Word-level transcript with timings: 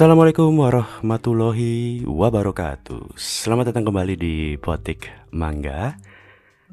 Assalamualaikum 0.00 0.56
warahmatullahi 0.56 2.08
wabarakatuh. 2.08 3.20
Selamat 3.20 3.68
datang 3.68 3.84
kembali 3.84 4.16
di 4.16 4.56
Potik 4.56 5.12
Mangga 5.28 5.92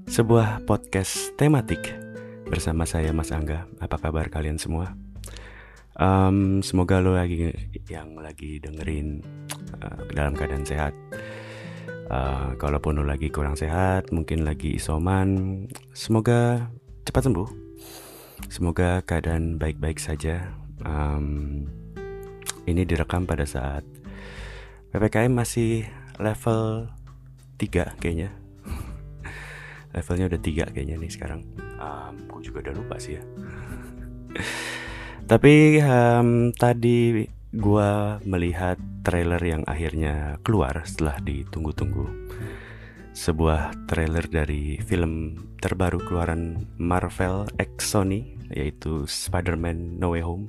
Sebuah 0.08 0.64
podcast 0.64 1.36
tematik 1.36 1.92
Bersama 2.48 2.88
saya 2.88 3.12
Mas 3.12 3.36
Angga. 3.36 3.68
Apa 3.84 4.00
kabar 4.00 4.32
kalian 4.32 4.56
semua? 4.56 4.96
Um, 6.00 6.64
semoga 6.64 7.04
lo 7.04 7.20
lagi 7.20 7.52
yang 7.92 8.16
lagi 8.16 8.64
dengerin 8.64 9.20
uh, 9.84 10.08
dalam 10.16 10.32
keadaan 10.32 10.64
sehat. 10.64 10.96
Uh, 12.08 12.56
Kalaupun 12.56 12.96
lo 12.96 13.04
lagi 13.04 13.28
kurang 13.28 13.60
sehat 13.60 14.08
Mungkin 14.16 14.48
lagi 14.48 14.80
isoman 14.80 15.68
Semoga 15.92 16.72
cepat 17.04 17.28
sembuh. 17.28 17.50
Semoga 18.48 19.04
keadaan 19.04 19.60
baik-baik 19.60 20.00
saja. 20.00 20.48
Um, 20.88 21.68
ini 22.68 22.84
direkam 22.84 23.24
pada 23.24 23.48
saat 23.48 23.88
PPKM 24.92 25.32
masih 25.32 25.88
level 26.20 26.92
3 27.58 27.98
kayaknya. 27.98 28.30
Levelnya 29.96 30.26
udah 30.30 30.42
3 30.44 30.74
kayaknya 30.76 30.96
nih 31.00 31.12
sekarang. 31.12 31.42
Um, 31.80 32.28
Gue 32.28 32.44
juga 32.44 32.68
udah 32.68 32.74
lupa 32.76 32.96
sih 33.00 33.18
ya. 33.18 33.24
Tapi 35.32 35.80
um, 35.84 36.52
tadi 36.56 37.28
gue 37.52 37.92
melihat 38.28 38.78
trailer 39.04 39.40
yang 39.40 39.64
akhirnya 39.64 40.40
keluar 40.44 40.84
setelah 40.84 41.20
ditunggu-tunggu. 41.24 42.06
Sebuah 43.18 43.90
trailer 43.90 44.30
dari 44.30 44.78
film 44.84 45.42
terbaru 45.58 45.98
keluaran 46.06 46.70
Marvel 46.78 47.50
X 47.58 47.98
Sony 47.98 48.38
Yaitu 48.54 49.04
Spider-Man 49.10 50.00
No 50.00 50.16
Way 50.16 50.24
Home 50.24 50.48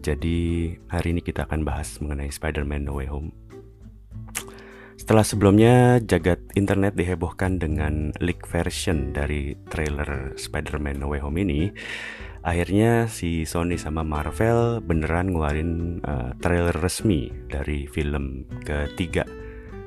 jadi 0.00 0.38
hari 0.88 1.12
ini 1.12 1.20
kita 1.20 1.44
akan 1.44 1.60
bahas 1.60 2.00
mengenai 2.00 2.32
Spider-Man 2.32 2.88
No 2.88 2.96
Way 2.96 3.08
Home. 3.12 3.36
Setelah 4.96 5.24
sebelumnya 5.24 6.00
jagat 6.00 6.40
internet 6.56 6.96
dihebohkan 6.96 7.60
dengan 7.60 8.12
leak 8.20 8.48
version 8.48 9.12
dari 9.12 9.56
trailer 9.68 10.36
Spider-Man 10.40 11.04
No 11.04 11.12
Way 11.12 11.20
Home 11.20 11.38
ini, 11.44 11.68
akhirnya 12.40 13.12
si 13.12 13.44
Sony 13.44 13.76
sama 13.76 14.00
Marvel 14.00 14.80
beneran 14.80 15.36
ngeluarin 15.36 16.00
uh, 16.04 16.32
trailer 16.40 16.76
resmi 16.80 17.28
dari 17.48 17.84
film 17.84 18.48
ketiga 18.64 19.28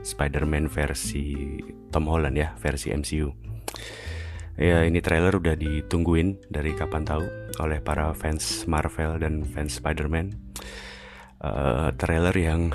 Spider-Man 0.05 0.69
versi 0.69 1.57
Tom 1.89 2.05
Holland 2.05 2.37
ya, 2.37 2.53
versi 2.61 2.93
MCU. 2.93 3.33
Ya 4.53 4.85
ini 4.85 5.01
trailer 5.01 5.33
udah 5.33 5.57
ditungguin 5.57 6.53
dari 6.53 6.77
kapan 6.77 7.01
tahu 7.01 7.25
oleh 7.61 7.83
para 7.83 8.13
fans 8.17 8.65
Marvel 8.65 9.21
dan 9.21 9.43
fans 9.45 9.77
Spider-Man. 9.77 10.33
Uh, 11.43 11.91
trailer 11.99 12.33
yang 12.33 12.71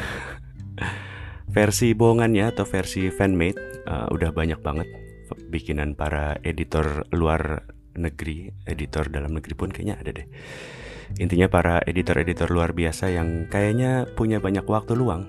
versi 1.56 1.96
bohongannya 1.96 2.52
atau 2.52 2.68
versi 2.68 3.08
fanmade 3.08 3.56
uh, 3.88 4.12
udah 4.12 4.30
banyak 4.30 4.60
banget 4.60 4.88
bikinan 5.48 5.96
para 5.96 6.36
editor 6.44 7.08
luar 7.16 7.64
negeri, 7.96 8.52
editor 8.68 9.08
dalam 9.08 9.32
negeri 9.34 9.54
pun 9.56 9.72
kayaknya 9.72 9.96
ada 9.98 10.10
deh. 10.12 10.28
Intinya 11.16 11.48
para 11.48 11.80
editor-editor 11.88 12.52
luar 12.52 12.76
biasa 12.76 13.08
yang 13.08 13.48
kayaknya 13.48 14.04
punya 14.12 14.44
banyak 14.44 14.68
waktu 14.68 14.92
luang 14.92 15.24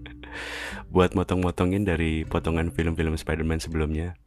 buat 0.94 1.16
motong-motongin 1.16 1.88
dari 1.88 2.28
potongan 2.28 2.68
film-film 2.68 3.16
Spider-Man 3.16 3.64
sebelumnya 3.64 4.20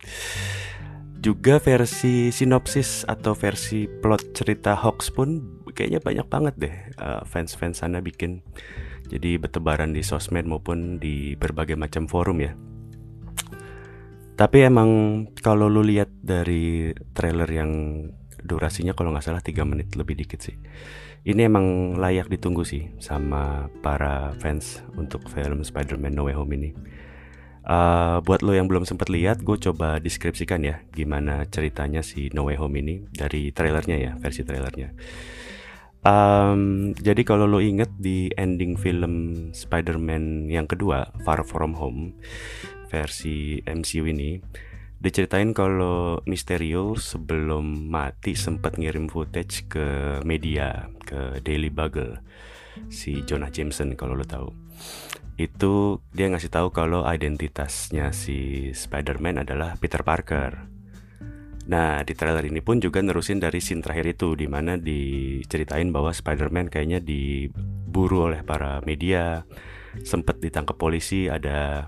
juga 1.23 1.55
versi 1.55 2.35
sinopsis 2.35 3.07
atau 3.07 3.31
versi 3.31 3.87
plot 3.87 4.35
cerita 4.35 4.75
hoax 4.75 5.07
pun 5.07 5.39
kayaknya 5.71 6.03
banyak 6.03 6.27
banget 6.27 6.55
deh 6.59 6.75
uh, 6.99 7.23
fans-fans 7.23 7.79
sana 7.79 8.03
bikin. 8.03 8.43
Jadi 9.07 9.39
bertebaran 9.39 9.95
di 9.95 10.03
sosmed 10.03 10.43
maupun 10.43 10.99
di 10.99 11.39
berbagai 11.39 11.79
macam 11.79 12.11
forum 12.11 12.43
ya. 12.43 12.51
Tapi 14.35 14.67
emang 14.67 14.89
kalau 15.39 15.71
lu 15.71 15.79
lihat 15.79 16.11
dari 16.19 16.91
trailer 17.15 17.47
yang 17.47 17.71
durasinya 18.43 18.91
kalau 18.91 19.15
nggak 19.15 19.23
salah 19.23 19.39
3 19.39 19.63
menit 19.63 19.95
lebih 19.95 20.19
dikit 20.19 20.43
sih. 20.43 20.59
Ini 21.23 21.47
emang 21.47 21.95
layak 21.95 22.27
ditunggu 22.27 22.67
sih 22.67 22.91
sama 22.99 23.71
para 23.79 24.35
fans 24.43 24.83
untuk 24.99 25.23
film 25.31 25.63
Spider-Man 25.63 26.11
No 26.11 26.27
Way 26.27 26.35
Home 26.35 26.51
ini 26.59 26.69
Uh, 27.63 28.19
buat 28.27 28.43
lo 28.43 28.51
yang 28.51 28.67
belum 28.67 28.83
sempat 28.83 29.07
lihat, 29.07 29.39
gue 29.39 29.55
coba 29.55 29.95
deskripsikan 30.03 30.67
ya 30.67 30.83
gimana 30.91 31.47
ceritanya 31.47 32.03
si 32.03 32.27
No 32.35 32.43
Way 32.51 32.59
Home 32.59 32.75
ini 32.83 33.07
dari 33.07 33.55
trailernya 33.55 33.97
ya, 33.99 34.11
versi 34.19 34.43
trailernya. 34.43 34.91
Um, 36.03 36.91
jadi 36.99 37.23
kalau 37.23 37.47
lo 37.47 37.63
inget 37.63 37.87
di 37.95 38.27
ending 38.35 38.75
film 38.75 39.47
Spider-Man 39.55 40.51
yang 40.51 40.67
kedua, 40.67 41.15
Far 41.23 41.47
From 41.47 41.79
Home, 41.79 42.19
versi 42.91 43.63
MCU 43.63 44.11
ini, 44.11 44.43
diceritain 44.99 45.55
kalau 45.55 46.19
Mysterio 46.27 46.99
sebelum 46.99 47.87
mati 47.87 48.35
sempat 48.35 48.75
ngirim 48.75 49.07
footage 49.07 49.71
ke 49.71 50.19
media, 50.27 50.91
ke 51.07 51.39
Daily 51.39 51.71
Bugle, 51.71 52.19
si 52.91 53.23
Jonah 53.23 53.47
Jameson 53.47 53.95
kalau 53.95 54.19
lo 54.19 54.27
tahu 54.27 54.62
itu 55.33 55.97
dia 56.13 56.29
ngasih 56.29 56.53
tahu 56.53 56.69
kalau 56.69 57.01
identitasnya 57.09 58.13
si 58.13 58.69
Spider-Man 58.69 59.41
adalah 59.41 59.73
Peter 59.81 60.05
Parker. 60.05 60.69
Nah, 61.63 62.03
di 62.03 62.13
trailer 62.13 62.43
ini 62.43 62.59
pun 62.59 62.83
juga 62.83 62.99
nerusin 62.99 63.39
dari 63.39 63.63
scene 63.63 63.79
terakhir 63.79 64.19
itu 64.19 64.35
di 64.35 64.51
mana 64.51 64.75
diceritain 64.75 65.95
bahwa 65.95 66.11
Spider-Man 66.11 66.67
kayaknya 66.67 66.99
diburu 66.99 68.27
oleh 68.27 68.43
para 68.43 68.83
media, 68.83 69.47
sempat 70.03 70.43
ditangkap 70.43 70.75
polisi, 70.75 71.31
ada 71.31 71.87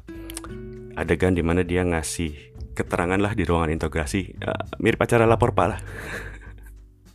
adegan 0.95 1.35
di 1.35 1.43
mana 1.43 1.67
dia 1.67 1.83
ngasih 1.83 2.55
keterangan 2.71 3.19
lah 3.19 3.35
di 3.35 3.43
ruangan 3.43 3.71
integrasi, 3.75 4.39
uh, 4.41 4.63
mirip 4.79 5.03
acara 5.03 5.27
lapor 5.27 5.51
Pak 5.51 5.67
lah. 5.67 5.79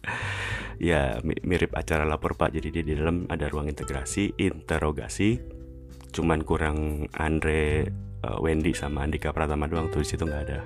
ya, 0.93 1.17
mirip 1.25 1.73
acara 1.73 2.05
lapor 2.05 2.37
Pak. 2.37 2.53
Jadi 2.53 2.69
dia 2.69 2.85
di 2.85 2.93
dalam 2.93 3.25
ada 3.33 3.49
ruang 3.49 3.73
integrasi, 3.73 4.37
interogasi, 4.37 5.59
cuman 6.10 6.43
kurang 6.44 7.09
Andre 7.16 7.88
uh, 8.26 8.38
Wendy 8.43 8.76
sama 8.76 9.06
Andika 9.06 9.32
Pratama 9.32 9.66
doang 9.71 9.88
tuh 9.88 10.04
situ 10.04 10.26
nggak 10.26 10.43
ada. 10.50 10.60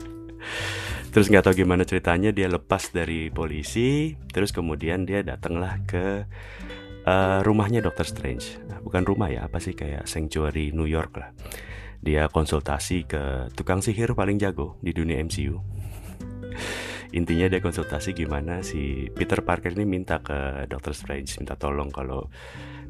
Terus 1.12 1.26
nggak 1.26 1.42
tahu 1.42 1.66
gimana 1.66 1.82
ceritanya 1.82 2.30
dia 2.30 2.46
lepas 2.46 2.94
dari 2.94 3.34
polisi 3.34 4.14
terus 4.30 4.54
kemudian 4.54 5.02
dia 5.02 5.26
datanglah 5.26 5.82
ke 5.82 6.22
uh, 7.02 7.42
rumahnya 7.42 7.82
Doctor 7.82 8.06
Strange. 8.06 8.62
Nah, 8.70 8.78
bukan 8.78 9.02
rumah 9.02 9.26
ya 9.26 9.50
apa 9.50 9.58
sih 9.58 9.74
kayak 9.74 10.06
sanctuary 10.06 10.70
New 10.70 10.86
York 10.86 11.18
lah. 11.18 11.34
Dia 11.98 12.30
konsultasi 12.30 13.10
ke 13.10 13.50
tukang 13.58 13.82
sihir 13.82 14.14
paling 14.14 14.38
jago 14.38 14.78
di 14.80 14.94
dunia 14.94 15.20
MCU 15.20 15.60
intinya 17.10 17.50
dia 17.50 17.58
konsultasi 17.58 18.14
gimana 18.14 18.62
si 18.62 19.10
Peter 19.10 19.42
Parker 19.42 19.74
ini 19.74 19.86
minta 19.86 20.22
ke 20.22 20.66
Doctor 20.70 20.94
Strange 20.94 21.42
minta 21.42 21.58
tolong 21.58 21.90
kalau 21.90 22.30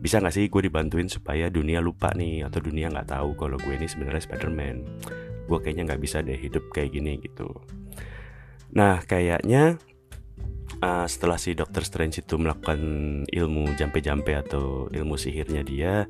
bisa 0.00 0.16
nggak 0.16 0.32
sih 0.32 0.48
gue 0.48 0.62
dibantuin 0.64 1.08
supaya 1.12 1.53
dunia 1.53 1.84
lupa 1.84 2.12
nih 2.16 2.48
atau 2.48 2.64
dunia 2.64 2.88
nggak 2.88 3.12
tahu 3.12 3.36
kalau 3.36 3.60
gue 3.60 3.76
ini 3.76 3.84
sebenarnya 3.84 4.25
Spider-Man. 4.25 4.76
Gue 5.44 5.58
kayaknya 5.60 5.92
nggak 5.92 6.00
bisa 6.00 6.25
deh 6.25 6.41
hidup 6.41 6.72
kayak 6.72 6.97
gini 6.97 7.20
gitu. 7.20 7.53
Nah 8.72 9.04
kayaknya 9.04 9.76
uh, 10.81 11.04
setelah 11.04 11.37
si 11.37 11.52
Doctor 11.52 11.84
Strange 11.84 12.25
itu 12.25 12.41
melakukan 12.41 12.81
ilmu 13.28 13.76
jampe-jampe 13.76 14.32
atau 14.32 14.88
ilmu 14.88 15.20
sihirnya 15.20 15.60
dia 15.60 16.08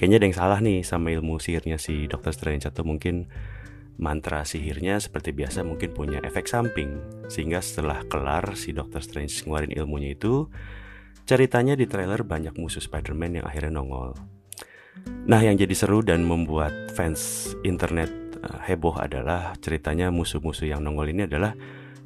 kayaknya 0.00 0.16
ada 0.20 0.26
yang 0.28 0.36
salah 0.36 0.58
nih 0.60 0.80
sama 0.84 1.12
ilmu 1.12 1.36
sihirnya 1.36 1.76
si 1.76 2.08
Doctor 2.08 2.32
Strange 2.32 2.68
atau 2.68 2.84
mungkin 2.88 3.28
mantra 3.96 4.44
sihirnya 4.44 5.00
seperti 5.00 5.32
biasa 5.32 5.64
mungkin 5.64 5.92
punya 5.96 6.20
efek 6.20 6.44
samping 6.44 7.00
sehingga 7.32 7.64
setelah 7.64 8.04
kelar 8.06 8.52
si 8.54 8.76
Doctor 8.76 9.00
Strange 9.00 9.32
ngeluarin 9.44 9.72
ilmunya 9.72 10.12
itu 10.12 10.48
Ceritanya 11.26 11.74
di 11.74 11.90
trailer 11.90 12.22
banyak 12.22 12.54
musuh 12.54 12.78
Spider-Man 12.78 13.42
yang 13.42 13.46
akhirnya 13.50 13.82
nongol. 13.82 14.14
Nah, 15.26 15.42
yang 15.42 15.58
jadi 15.58 15.74
seru 15.74 15.98
dan 15.98 16.22
membuat 16.22 16.94
fans 16.94 17.50
internet 17.66 18.06
uh, 18.46 18.62
heboh 18.62 18.94
adalah 18.94 19.58
ceritanya 19.58 20.14
musuh-musuh 20.14 20.70
yang 20.70 20.86
nongol 20.86 21.10
ini 21.10 21.26
adalah 21.26 21.50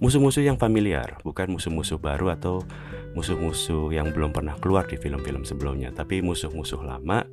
musuh-musuh 0.01 0.41
yang 0.41 0.57
familiar, 0.57 1.21
bukan 1.21 1.53
musuh-musuh 1.53 2.01
baru 2.01 2.33
atau 2.33 2.65
musuh-musuh 3.13 3.93
yang 3.93 4.09
belum 4.09 4.33
pernah 4.33 4.57
keluar 4.57 4.89
di 4.89 4.97
film-film 4.97 5.45
sebelumnya, 5.45 5.93
tapi 5.93 6.25
musuh-musuh 6.25 6.81
lama 6.81 7.29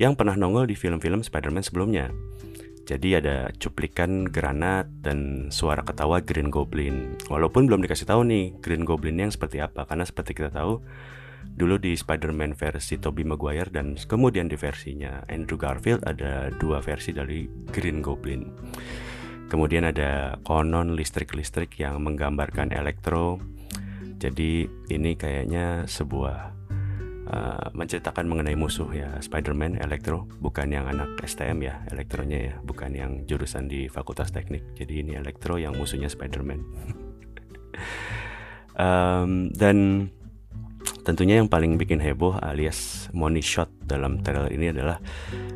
yang 0.00 0.16
pernah 0.16 0.40
nongol 0.40 0.72
di 0.72 0.72
film-film 0.72 1.20
Spider-Man 1.20 1.68
sebelumnya. 1.68 2.08
Jadi 2.90 3.14
ada 3.14 3.54
cuplikan 3.54 4.26
granat 4.26 4.90
dan 4.98 5.46
suara 5.54 5.86
ketawa 5.86 6.18
Green 6.18 6.50
Goblin. 6.50 7.14
Walaupun 7.30 7.70
belum 7.70 7.86
dikasih 7.86 8.10
tahu 8.10 8.26
nih 8.26 8.58
Green 8.58 8.82
Goblin 8.82 9.14
yang 9.14 9.30
seperti 9.30 9.62
apa, 9.62 9.86
karena 9.86 10.02
seperti 10.02 10.34
kita 10.34 10.50
tahu 10.50 10.82
dulu 11.54 11.78
di 11.78 11.94
Spider-Man 11.94 12.58
versi 12.58 12.98
Tobey 12.98 13.22
Maguire 13.22 13.70
dan 13.70 13.94
kemudian 13.94 14.50
di 14.50 14.58
versinya 14.58 15.22
Andrew 15.30 15.54
Garfield 15.54 16.02
ada 16.02 16.50
dua 16.58 16.82
versi 16.82 17.14
dari 17.14 17.46
Green 17.70 18.02
Goblin. 18.02 18.50
Kemudian 19.46 19.86
ada 19.86 20.42
konon 20.42 20.98
listrik-listrik 20.98 21.78
yang 21.78 22.02
menggambarkan 22.02 22.74
elektro. 22.74 23.38
Jadi 24.18 24.66
ini 24.90 25.14
kayaknya 25.14 25.86
sebuah 25.86 26.59
uh, 27.30 27.70
menceritakan 27.72 28.26
mengenai 28.26 28.58
musuh 28.58 28.90
ya 28.90 29.16
Spider-Man 29.22 29.78
Electro 29.80 30.26
bukan 30.42 30.74
yang 30.74 30.90
anak 30.90 31.16
STM 31.22 31.62
ya 31.62 31.80
elektronya 31.88 32.38
ya 32.52 32.54
bukan 32.60 32.90
yang 32.92 33.12
jurusan 33.24 33.70
di 33.70 33.86
Fakultas 33.86 34.34
Teknik 34.34 34.74
jadi 34.74 35.06
ini 35.06 35.16
Electro 35.16 35.56
yang 35.56 35.78
musuhnya 35.78 36.10
Spider-Man 36.10 36.60
um, 38.82 39.54
dan 39.54 40.10
tentunya 41.06 41.40
yang 41.40 41.48
paling 41.48 41.78
bikin 41.78 42.02
heboh 42.02 42.36
alias 42.42 43.08
money 43.14 43.40
shot 43.40 43.70
dalam 43.84 44.20
trailer 44.20 44.50
ini 44.52 44.74
adalah 44.74 44.98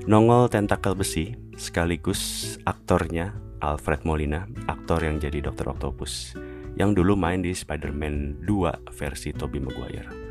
nongol 0.08 0.48
tentakel 0.48 0.96
besi 0.96 1.34
sekaligus 1.58 2.54
aktornya 2.64 3.34
Alfred 3.64 4.04
Molina 4.04 4.44
aktor 4.68 5.00
yang 5.00 5.16
jadi 5.16 5.40
Dr. 5.40 5.72
Octopus 5.72 6.36
yang 6.74 6.92
dulu 6.92 7.14
main 7.14 7.40
di 7.40 7.54
Spider-Man 7.54 8.42
2 8.42 8.90
versi 8.90 9.30
Tobey 9.30 9.62
Maguire. 9.62 10.23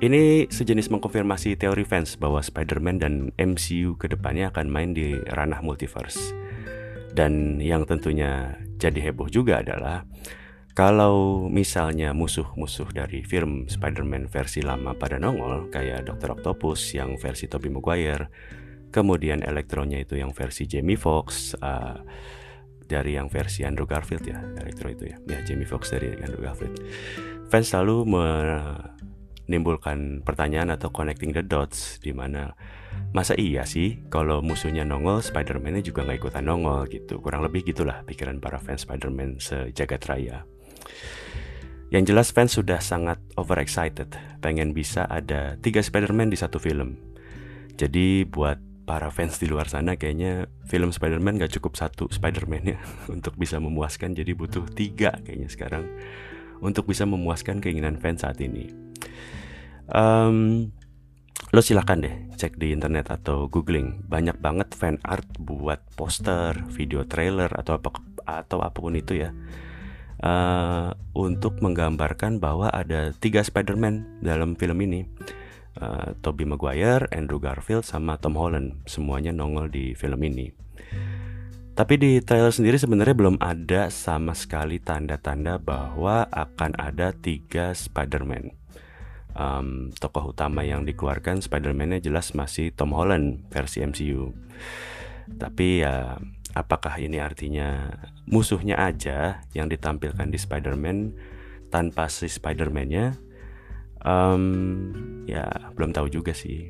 Ini 0.00 0.48
sejenis 0.48 0.88
mengkonfirmasi 0.88 1.60
teori 1.60 1.84
fans 1.84 2.16
bahwa 2.16 2.40
Spider-Man 2.40 3.04
dan 3.04 3.14
MCU 3.36 4.00
ke 4.00 4.08
depannya 4.08 4.48
akan 4.48 4.72
main 4.72 4.96
di 4.96 5.12
ranah 5.28 5.60
multiverse. 5.60 6.32
Dan 7.12 7.60
yang 7.60 7.84
tentunya 7.84 8.56
jadi 8.80 9.12
heboh 9.12 9.28
juga 9.28 9.60
adalah 9.60 10.08
kalau 10.72 11.44
misalnya 11.52 12.16
musuh-musuh 12.16 12.88
dari 12.96 13.20
film 13.20 13.68
Spider-Man 13.68 14.32
versi 14.32 14.64
lama 14.64 14.96
pada 14.96 15.20
nongol 15.20 15.68
kayak 15.68 16.08
Dr. 16.08 16.40
Octopus 16.40 16.96
yang 16.96 17.20
versi 17.20 17.44
Tobey 17.44 17.68
Maguire, 17.68 18.32
kemudian 18.88 19.44
Elektronya 19.44 20.00
itu 20.00 20.16
yang 20.16 20.32
versi 20.32 20.64
Jamie 20.64 20.96
Foxx, 20.96 21.52
uh, 21.60 22.00
dari 22.90 23.14
yang 23.14 23.30
versi 23.30 23.62
Andrew 23.62 23.86
Garfield 23.86 24.26
ya 24.26 24.42
Electro 24.58 24.90
itu 24.90 25.14
ya 25.14 25.16
ya 25.30 25.38
Jamie 25.46 25.62
Foxx 25.62 25.94
dari 25.94 26.10
Andrew 26.18 26.42
Garfield 26.42 26.74
fans 27.46 27.70
selalu 27.70 28.02
menimbulkan 29.50 30.22
pertanyaan 30.22 30.70
atau 30.70 30.94
connecting 30.94 31.34
the 31.34 31.42
dots 31.42 31.98
di 31.98 32.14
mana 32.14 32.54
masa 33.10 33.34
iya 33.34 33.66
sih 33.66 33.98
kalau 34.06 34.38
musuhnya 34.38 34.86
nongol 34.86 35.18
Spider-Man-nya 35.18 35.82
juga 35.82 36.06
nggak 36.06 36.22
ikutan 36.22 36.46
nongol? 36.46 36.86
Gitu. 36.86 37.18
Kurang 37.18 37.42
lebih 37.42 37.66
gitulah 37.66 38.06
pikiran 38.06 38.38
para 38.38 38.62
fans 38.62 38.86
Spider-Man 38.86 39.42
sejagat 39.42 40.06
raya. 40.06 40.46
Yang 41.90 42.14
jelas 42.14 42.28
fans 42.30 42.54
sudah 42.54 42.78
sangat 42.78 43.18
overexcited. 43.34 44.14
Pengen 44.38 44.70
bisa 44.70 45.10
ada 45.10 45.58
tiga 45.58 45.82
Spider-Man 45.82 46.30
di 46.30 46.38
satu 46.38 46.62
film. 46.62 46.94
Jadi 47.74 48.22
buat 48.22 48.62
para 48.86 49.10
fans 49.10 49.42
di 49.42 49.50
luar 49.50 49.66
sana 49.66 49.98
kayaknya 49.98 50.46
film 50.70 50.94
Spider-Man 50.94 51.42
gak 51.42 51.58
cukup 51.58 51.74
satu 51.74 52.06
Spider-Man 52.06 52.62
ya 52.62 52.78
untuk 53.14 53.34
bisa 53.34 53.58
memuaskan. 53.58 54.14
Jadi 54.14 54.30
butuh 54.38 54.70
tiga 54.70 55.18
kayaknya 55.26 55.50
sekarang 55.50 55.90
untuk 56.62 56.86
bisa 56.86 57.02
memuaskan 57.02 57.58
keinginan 57.58 57.98
fans 57.98 58.22
saat 58.22 58.38
ini. 58.38 58.89
Um, 59.90 60.70
lo 61.50 61.58
silahkan 61.58 61.98
deh 61.98 62.14
cek 62.38 62.62
di 62.62 62.70
internet 62.70 63.10
atau 63.10 63.50
googling 63.50 64.06
banyak 64.06 64.38
banget 64.38 64.70
fan 64.70 65.02
art 65.02 65.26
buat 65.42 65.82
poster, 65.98 66.54
video 66.70 67.02
trailer 67.02 67.50
atau 67.50 67.74
apa 67.74 67.90
atau 68.22 68.62
apa 68.62 68.78
pun 68.78 68.94
itu 68.94 69.18
ya 69.18 69.34
uh, 70.22 70.94
untuk 71.16 71.58
menggambarkan 71.58 72.38
bahwa 72.38 72.70
ada 72.70 73.10
tiga 73.18 73.42
Spider-Man 73.42 74.22
dalam 74.22 74.54
film 74.54 74.78
ini 74.84 75.04
uh, 75.80 76.14
Tobey 76.20 76.46
Maguire, 76.46 77.08
Andrew 77.10 77.40
Garfield, 77.42 77.82
sama 77.82 78.16
Tom 78.20 78.36
Holland 78.36 78.84
semuanya 78.86 79.34
nongol 79.34 79.72
di 79.72 79.92
film 79.96 80.20
ini. 80.22 80.52
Tapi 81.70 81.94
di 81.96 82.20
trailer 82.20 82.52
sendiri 82.52 82.76
sebenarnya 82.76 83.16
belum 83.16 83.36
ada 83.40 83.88
sama 83.88 84.36
sekali 84.36 84.76
tanda-tanda 84.82 85.56
bahwa 85.56 86.28
akan 86.28 86.76
ada 86.76 87.16
tiga 87.16 87.72
Spider-Man. 87.72 88.52
Um, 89.40 89.88
tokoh 89.96 90.36
utama 90.36 90.60
yang 90.68 90.84
dikeluarkan 90.84 91.40
Spider-Man-nya 91.40 92.04
jelas 92.04 92.36
masih 92.36 92.76
Tom 92.76 92.92
Holland 92.92 93.48
versi 93.48 93.80
MCU. 93.80 94.36
Tapi 95.40 95.80
ya 95.80 96.20
apakah 96.52 97.00
ini 97.00 97.16
artinya 97.22 97.88
musuhnya 98.28 98.76
aja 98.76 99.40
yang 99.56 99.72
ditampilkan 99.72 100.28
di 100.28 100.36
Spider-Man 100.36 101.16
tanpa 101.72 102.12
si 102.12 102.28
Spider-Man-nya 102.28 103.16
um, 104.04 104.44
ya 105.24 105.46
belum 105.78 105.94
tahu 105.94 106.10
juga 106.10 106.34
sih 106.34 106.66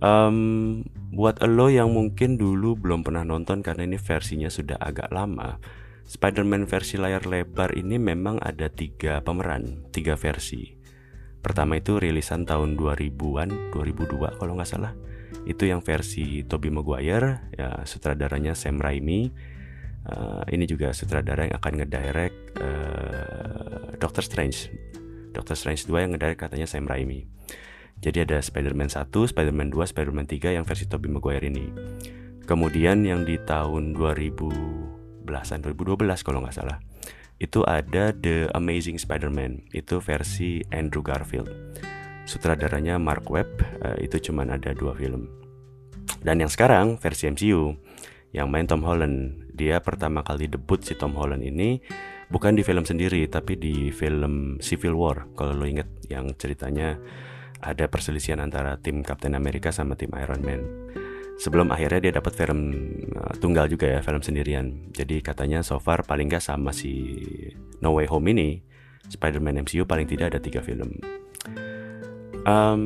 um, 0.00 0.80
buat 1.12 1.44
lo 1.44 1.68
yang 1.68 1.92
mungkin 1.92 2.40
dulu 2.40 2.74
belum 2.80 3.04
pernah 3.04 3.22
nonton 3.22 3.60
karena 3.60 3.84
ini 3.84 4.00
versinya 4.00 4.48
sudah 4.48 4.80
agak 4.80 5.12
lama 5.12 5.60
Spider-Man 6.04 6.68
versi 6.68 7.00
layar 7.00 7.24
lebar 7.24 7.72
ini 7.72 7.96
memang 7.96 8.36
ada 8.44 8.68
tiga 8.68 9.24
pemeran, 9.24 9.88
tiga 9.88 10.20
versi. 10.20 10.83
Pertama 11.44 11.76
itu 11.76 12.00
rilisan 12.00 12.48
tahun 12.48 12.80
2000-an, 12.80 13.76
2002 13.76 14.40
kalau 14.40 14.52
nggak 14.56 14.70
salah. 14.70 14.96
Itu 15.44 15.68
yang 15.68 15.84
versi 15.84 16.40
Tobey 16.48 16.72
Maguire, 16.72 17.52
ya 17.52 17.84
sutradaranya 17.84 18.56
Sam 18.56 18.80
Raimi. 18.80 19.28
Uh, 20.04 20.44
ini 20.52 20.64
juga 20.64 20.92
sutradara 20.92 21.48
yang 21.48 21.56
akan 21.60 21.72
ngedirect 21.80 22.36
uh, 22.60 23.96
Doctor 23.96 24.20
Strange 24.20 24.68
Doctor 25.32 25.56
Strange 25.56 25.88
2 25.88 25.96
yang 26.04 26.10
ngedirect 26.16 26.40
katanya 26.48 26.68
Sam 26.70 26.86
Raimi. 26.86 27.26
Jadi 27.98 28.22
ada 28.22 28.38
Spider-Man 28.38 28.88
1, 28.88 29.10
Spider-Man 29.10 29.68
2, 29.74 29.90
Spider-Man 29.90 30.26
3 30.30 30.56
yang 30.56 30.64
versi 30.64 30.86
Tobey 30.86 31.10
Maguire 31.10 31.44
ini. 31.50 31.66
Kemudian 32.44 33.02
yang 33.02 33.24
di 33.26 33.40
tahun 33.42 33.96
2010-an, 33.96 35.58
2012 35.60 36.26
kalau 36.26 36.44
nggak 36.44 36.56
salah. 36.56 36.78
Itu 37.44 37.60
ada 37.68 38.16
The 38.16 38.48
Amazing 38.56 38.96
Spider-Man, 38.96 39.68
itu 39.76 40.00
versi 40.00 40.64
Andrew 40.72 41.04
Garfield. 41.04 41.52
Sutradaranya 42.24 42.96
Mark 42.96 43.28
Webb, 43.28 43.60
uh, 43.84 44.00
itu 44.00 44.16
cuma 44.16 44.48
ada 44.48 44.72
dua 44.72 44.96
film. 44.96 45.28
Dan 46.24 46.40
yang 46.40 46.48
sekarang 46.48 46.96
versi 46.96 47.28
MCU 47.28 47.76
yang 48.32 48.48
main 48.48 48.64
Tom 48.64 48.80
Holland. 48.80 49.52
Dia 49.52 49.84
pertama 49.84 50.24
kali 50.24 50.48
debut 50.48 50.80
si 50.80 50.96
Tom 50.96 51.12
Holland 51.12 51.44
ini 51.44 51.84
bukan 52.32 52.56
di 52.56 52.64
film 52.64 52.82
sendiri 52.82 53.28
tapi 53.28 53.54
di 53.54 53.92
film 53.92 54.58
Civil 54.58 54.96
War 54.96 55.28
kalau 55.36 55.54
lo 55.54 55.66
inget 55.68 55.86
yang 56.08 56.32
ceritanya 56.34 56.96
ada 57.62 57.86
perselisihan 57.88 58.40
antara 58.40 58.80
tim 58.80 59.06
Captain 59.06 59.36
America 59.36 59.70
sama 59.70 59.94
tim 59.94 60.10
Iron 60.16 60.42
Man 60.42 60.62
sebelum 61.38 61.70
akhirnya 61.74 62.10
dia 62.10 62.12
dapat 62.18 62.32
film 62.34 62.60
uh, 63.14 63.34
tunggal 63.38 63.66
juga 63.66 63.90
ya 63.90 64.00
film 64.00 64.22
sendirian. 64.22 64.90
Jadi 64.94 65.20
katanya 65.20 65.60
so 65.60 65.80
far 65.82 66.06
paling 66.06 66.30
gak 66.30 66.44
sama 66.44 66.70
si 66.70 67.16
No 67.82 67.94
Way 67.94 68.06
Home 68.10 68.30
ini 68.30 68.62
Spider-Man 69.10 69.66
MCU 69.66 69.84
paling 69.84 70.08
tidak 70.08 70.34
ada 70.34 70.40
tiga 70.40 70.64
film. 70.64 70.98
Um, 72.44 72.80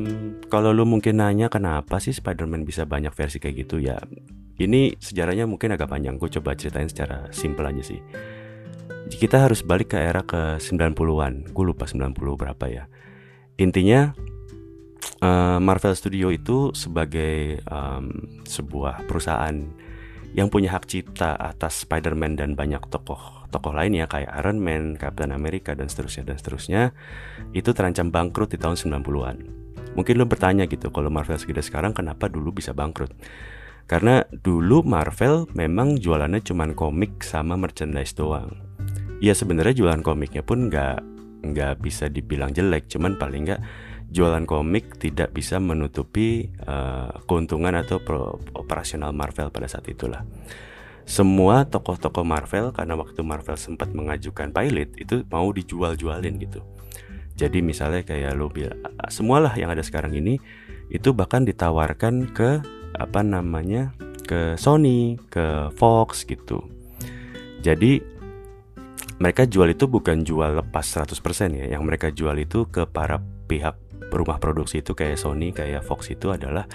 kalau 0.47 0.71
lo 0.71 0.87
mungkin 0.87 1.19
nanya 1.19 1.51
kenapa 1.51 1.99
sih 1.99 2.15
Spider-Man 2.15 2.63
bisa 2.63 2.87
banyak 2.87 3.11
versi 3.11 3.43
kayak 3.43 3.67
gitu 3.67 3.83
ya 3.83 3.99
ini 4.59 4.91
sejarahnya 4.99 5.47
mungkin 5.47 5.71
agak 5.71 5.87
panjang. 5.87 6.19
Gue 6.19 6.27
coba 6.27 6.51
ceritain 6.53 6.91
secara 6.91 7.31
simple 7.31 7.63
aja 7.63 7.79
sih. 7.79 7.99
Kita 9.09 9.47
harus 9.47 9.63
balik 9.63 9.95
ke 9.95 9.97
era 9.97 10.21
ke 10.21 10.59
90-an 10.59 11.49
gue 11.49 11.65
lupa 11.65 11.87
90 11.87 12.13
berapa 12.13 12.65
ya. 12.67 12.83
Intinya 13.55 14.11
uh, 15.21 15.57
Marvel 15.61 15.95
Studio 15.95 16.31
itu 16.31 16.71
sebagai 16.73 17.63
um, 17.67 18.41
sebuah 18.45 19.05
perusahaan 19.05 19.55
yang 20.37 20.47
punya 20.47 20.69
hak 20.77 20.85
cipta 20.85 21.33
atas 21.35 21.83
Spider-Man 21.83 22.37
dan 22.37 22.53
banyak 22.53 22.85
tokoh 22.93 23.49
tokoh 23.49 23.73
lainnya 23.73 24.05
kayak 24.05 24.29
Iron 24.45 24.61
Man, 24.61 24.93
Captain 24.93 25.33
America 25.33 25.73
dan 25.73 25.89
seterusnya 25.89 26.29
dan 26.29 26.37
seterusnya 26.37 26.81
itu 27.57 27.73
terancam 27.73 28.13
bangkrut 28.13 28.53
di 28.53 28.61
tahun 28.61 28.77
90-an. 28.77 29.37
Mungkin 29.97 30.13
lo 30.21 30.29
bertanya 30.29 30.69
gitu 30.69 30.93
kalau 30.93 31.09
Marvel 31.09 31.41
segede 31.41 31.65
sekarang 31.65 31.97
kenapa 31.97 32.29
dulu 32.29 32.53
bisa 32.53 32.77
bangkrut? 32.77 33.09
Karena 33.89 34.21
dulu 34.29 34.85
Marvel 34.85 35.49
memang 35.57 35.97
jualannya 35.97 36.45
cuma 36.45 36.69
komik 36.77 37.25
sama 37.25 37.57
merchandise 37.57 38.13
doang 38.13 38.69
ya 39.19 39.35
sebenarnya 39.35 39.75
jualan 39.75 40.01
komiknya 40.01 40.41
pun 40.41 40.71
nggak 40.71 41.03
nggak 41.39 41.73
bisa 41.79 42.07
dibilang 42.11 42.51
jelek 42.51 42.87
cuman 42.91 43.15
paling 43.19 43.47
nggak 43.47 43.61
jualan 44.09 44.43
komik 44.49 44.97
tidak 44.97 45.31
bisa 45.31 45.61
menutupi 45.61 46.49
uh, 46.65 47.13
keuntungan 47.29 47.77
atau 47.77 48.01
operasional 48.57 49.13
Marvel 49.13 49.53
pada 49.53 49.69
saat 49.69 49.85
itulah 49.85 50.25
semua 51.05 51.65
tokoh-tokoh 51.65 52.25
Marvel 52.25 52.69
karena 52.69 52.93
waktu 52.93 53.21
Marvel 53.25 53.57
sempat 53.57 53.93
mengajukan 53.93 54.53
pilot 54.53 54.93
itu 54.97 55.25
mau 55.29 55.49
dijual-jualin 55.49 56.37
gitu 56.41 56.61
jadi 57.37 57.61
misalnya 57.61 58.05
kayak 58.05 58.33
lo 58.35 58.49
semualah 59.09 59.53
yang 59.57 59.73
ada 59.73 59.85
sekarang 59.85 60.13
ini 60.17 60.41
itu 60.89 61.13
bahkan 61.13 61.45
ditawarkan 61.45 62.33
ke 62.33 62.61
apa 62.97 63.21
namanya 63.21 63.93
ke 64.25 64.57
Sony 64.57 65.17
ke 65.29 65.69
Fox 65.77 66.25
gitu 66.25 66.65
jadi 67.61 68.01
mereka 69.19 69.43
jual 69.43 69.67
itu 69.75 69.85
bukan 69.85 70.23
jual 70.23 70.63
lepas 70.63 70.87
100% 70.87 71.11
ya. 71.51 71.65
Yang 71.75 71.83
mereka 71.83 72.07
jual 72.09 72.35
itu 72.39 72.65
ke 72.71 72.87
para 72.87 73.19
pihak 73.51 73.75
rumah 74.09 74.39
produksi 74.39 74.81
itu 74.81 74.95
kayak 74.95 75.19
Sony, 75.19 75.51
kayak 75.51 75.83
Fox 75.83 76.09
itu 76.09 76.31
adalah 76.31 76.65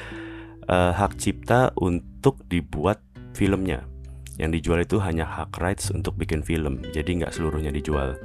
uh, 0.69 0.93
hak 0.93 1.17
cipta 1.17 1.73
untuk 1.81 2.45
dibuat 2.47 3.01
filmnya. 3.33 3.89
Yang 4.35 4.51
dijual 4.59 4.79
itu 4.83 4.99
hanya 4.99 5.25
hak 5.31 5.63
rights 5.63 5.95
untuk 5.95 6.19
bikin 6.19 6.43
film, 6.43 6.83
jadi 6.91 7.07
nggak 7.07 7.33
seluruhnya 7.35 7.71
dijual. 7.71 8.19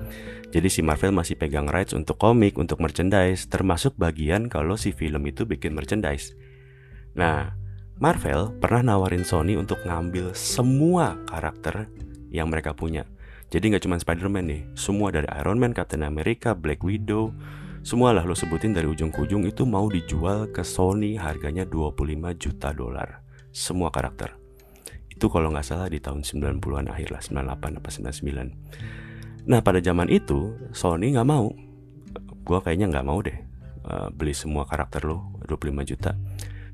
Jadi 0.50 0.66
si 0.66 0.82
Marvel 0.82 1.14
masih 1.14 1.38
pegang 1.38 1.70
rights 1.70 1.94
untuk 1.94 2.18
komik, 2.18 2.58
untuk 2.58 2.82
merchandise, 2.82 3.46
termasuk 3.46 3.94
bagian 3.94 4.50
kalau 4.50 4.74
si 4.74 4.90
film 4.90 5.22
itu 5.30 5.46
bikin 5.46 5.78
merchandise. 5.78 6.34
Nah, 7.14 7.54
Marvel 8.02 8.58
pernah 8.58 8.96
nawarin 8.96 9.22
Sony 9.22 9.54
untuk 9.54 9.78
ngambil 9.86 10.34
semua 10.34 11.20
karakter 11.30 11.86
yang 12.34 12.50
mereka 12.50 12.74
punya. 12.74 13.06
Jadi 13.54 13.74
nggak 13.74 13.86
cuma 13.86 14.02
Spider-Man 14.02 14.46
nih, 14.46 14.62
semua 14.74 15.14
dari 15.14 15.30
Iron 15.42 15.62
Man, 15.62 15.78
Captain 15.78 16.02
America, 16.02 16.58
Black 16.58 16.82
Widow, 16.82 17.34
semua 17.80 18.12
lah 18.12 18.28
lo 18.28 18.36
sebutin 18.36 18.76
dari 18.76 18.92
ujung 18.92 19.08
ke 19.08 19.24
ujung 19.24 19.48
itu 19.48 19.64
mau 19.64 19.88
dijual 19.88 20.52
ke 20.52 20.68
Sony 20.68 21.16
harganya 21.16 21.64
25 21.64 22.36
juta 22.36 22.76
dolar. 22.76 23.24
Semua 23.56 23.88
karakter. 23.88 24.36
Itu 25.08 25.32
kalau 25.32 25.50
nggak 25.50 25.66
salah 25.66 25.88
di 25.88 26.04
tahun 26.04 26.28
90-an 26.28 26.92
akhir 26.92 27.10
lah, 27.16 27.22
98 27.24 27.80
apa 27.80 27.90
99. 27.90 29.48
Nah 29.48 29.60
pada 29.64 29.80
zaman 29.80 30.12
itu 30.12 30.60
Sony 30.76 31.16
nggak 31.16 31.28
mau. 31.28 31.48
Gua 32.44 32.60
kayaknya 32.60 32.92
nggak 32.92 33.08
mau 33.08 33.20
deh 33.24 33.38
uh, 33.88 34.12
beli 34.12 34.36
semua 34.36 34.68
karakter 34.68 35.08
lo 35.08 35.40
25 35.48 35.90
juta. 35.90 36.14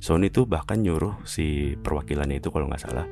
Sony 0.02 0.34
tuh 0.34 0.50
bahkan 0.50 0.82
nyuruh 0.82 1.22
si 1.24 1.78
perwakilannya 1.80 2.42
itu 2.42 2.50
kalau 2.50 2.68
nggak 2.70 2.82
salah 2.82 3.08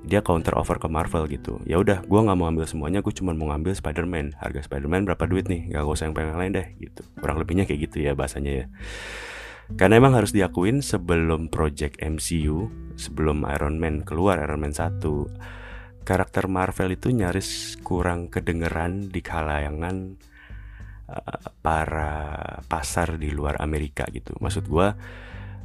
dia 0.00 0.24
counter 0.24 0.56
offer 0.56 0.80
ke 0.80 0.88
Marvel 0.88 1.28
gitu. 1.28 1.60
Ya 1.68 1.76
udah 1.76 2.00
gue 2.00 2.20
nggak 2.20 2.38
mau 2.38 2.48
ambil 2.48 2.64
semuanya 2.64 3.04
gue 3.04 3.12
cuma 3.12 3.36
mau 3.36 3.52
ngambil 3.52 3.76
Spider-Man. 3.76 4.40
Harga 4.40 4.64
Spider-Man 4.64 5.04
berapa 5.04 5.24
duit 5.28 5.46
nih? 5.46 5.76
Gak 5.76 5.84
usah 5.84 6.08
yang 6.08 6.16
pengen 6.16 6.36
lain 6.40 6.52
deh 6.56 6.66
gitu. 6.80 7.04
Kurang 7.20 7.36
lebihnya 7.36 7.68
kayak 7.68 7.90
gitu 7.90 8.04
ya 8.04 8.16
bahasanya 8.16 8.64
ya. 8.64 8.66
Karena 9.76 10.02
emang 10.02 10.18
harus 10.18 10.34
diakuin 10.34 10.82
sebelum 10.82 11.52
project 11.52 12.00
MCU 12.02 12.72
sebelum 12.98 13.46
Iron 13.46 13.78
Man 13.78 14.02
keluar 14.02 14.40
Iron 14.42 14.66
Man 14.66 14.74
1 14.74 14.98
karakter 16.02 16.50
Marvel 16.50 16.96
itu 16.96 17.12
nyaris 17.14 17.78
kurang 17.86 18.32
kedengeran 18.32 19.12
di 19.12 19.20
kalayangan 19.22 20.18
uh, 21.06 21.38
para 21.62 22.10
pasar 22.66 23.14
di 23.20 23.30
luar 23.30 23.60
Amerika 23.62 24.08
gitu. 24.10 24.34
Maksud 24.42 24.66
gue 24.66 24.88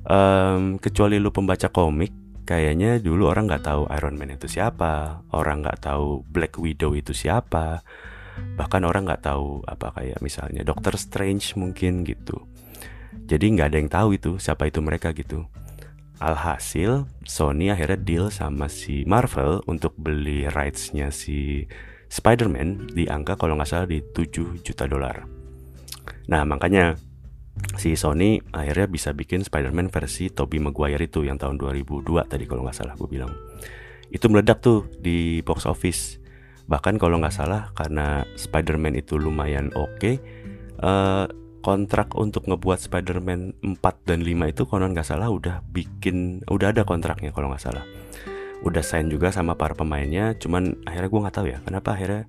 um, 0.06 0.78
kecuali 0.78 1.18
lu 1.18 1.34
pembaca 1.34 1.72
komik 1.74 2.25
kayaknya 2.46 3.02
dulu 3.02 3.28
orang 3.28 3.50
nggak 3.50 3.66
tahu 3.66 3.90
Iron 3.90 4.16
Man 4.16 4.38
itu 4.38 4.46
siapa, 4.46 5.26
orang 5.34 5.66
nggak 5.66 5.82
tahu 5.84 6.24
Black 6.30 6.62
Widow 6.62 6.94
itu 6.94 7.12
siapa, 7.12 7.82
bahkan 8.56 8.86
orang 8.86 9.10
nggak 9.10 9.26
tahu 9.26 9.66
apa 9.66 9.92
kayak 9.98 10.22
misalnya 10.22 10.62
Doctor 10.62 10.96
Strange 10.96 11.58
mungkin 11.58 12.06
gitu. 12.06 12.46
Jadi 13.26 13.46
nggak 13.58 13.68
ada 13.74 13.78
yang 13.82 13.92
tahu 13.92 14.10
itu 14.16 14.32
siapa 14.38 14.70
itu 14.70 14.80
mereka 14.86 15.10
gitu. 15.12 15.50
Alhasil 16.22 17.12
Sony 17.28 17.74
akhirnya 17.74 18.00
deal 18.00 18.26
sama 18.32 18.72
si 18.72 19.04
Marvel 19.04 19.60
untuk 19.68 19.98
beli 20.00 20.48
rights-nya 20.48 21.12
si 21.12 21.68
Spider-Man 22.08 22.96
di 22.96 23.10
angka 23.12 23.36
kalau 23.36 23.60
nggak 23.60 23.68
salah 23.68 23.88
di 23.90 24.00
7 24.00 24.64
juta 24.64 24.88
dolar. 24.88 25.28
Nah 26.32 26.48
makanya 26.48 26.96
si 27.80 27.96
Sony 27.96 28.44
akhirnya 28.52 28.88
bisa 28.88 29.16
bikin 29.16 29.44
Spider-Man 29.44 29.88
versi 29.88 30.28
Tobey 30.32 30.60
Maguire 30.60 31.08
itu 31.08 31.24
yang 31.24 31.40
tahun 31.40 31.56
2002 31.60 32.04
tadi 32.28 32.44
kalau 32.48 32.68
nggak 32.68 32.76
salah 32.76 32.94
gue 32.96 33.08
bilang. 33.08 33.32
Itu 34.12 34.28
meledak 34.32 34.60
tuh 34.64 34.88
di 35.00 35.40
box 35.44 35.68
office. 35.68 36.20
Bahkan 36.68 37.00
kalau 37.00 37.22
nggak 37.22 37.36
salah 37.36 37.72
karena 37.78 38.26
Spider-Man 38.36 38.98
itu 39.00 39.16
lumayan 39.22 39.72
oke 39.78 39.92
okay, 40.02 40.16
uh, 40.82 41.30
kontrak 41.62 42.14
untuk 42.14 42.46
ngebuat 42.46 42.78
Spider-Man 42.78 43.58
4 43.64 44.08
dan 44.08 44.22
5 44.22 44.52
itu 44.54 44.62
konon 44.70 44.94
nggak 44.94 45.08
salah 45.08 45.34
udah 45.34 45.66
bikin 45.74 46.46
udah 46.46 46.70
ada 46.76 46.84
kontraknya 46.86 47.32
kalau 47.32 47.50
nggak 47.54 47.64
salah. 47.64 47.86
Udah 48.66 48.82
sign 48.82 49.14
juga 49.14 49.30
sama 49.30 49.54
para 49.56 49.78
pemainnya 49.78 50.34
cuman 50.36 50.86
akhirnya 50.90 51.10
gue 51.10 51.22
nggak 51.24 51.36
tahu 51.36 51.48
ya 51.50 51.58
kenapa 51.62 51.94
akhirnya 51.94 52.24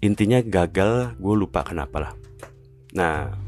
intinya 0.00 0.40
gagal 0.44 1.16
gue 1.16 1.34
lupa 1.36 1.64
kenapa 1.64 1.96
lah. 2.00 2.12
Nah 2.96 3.43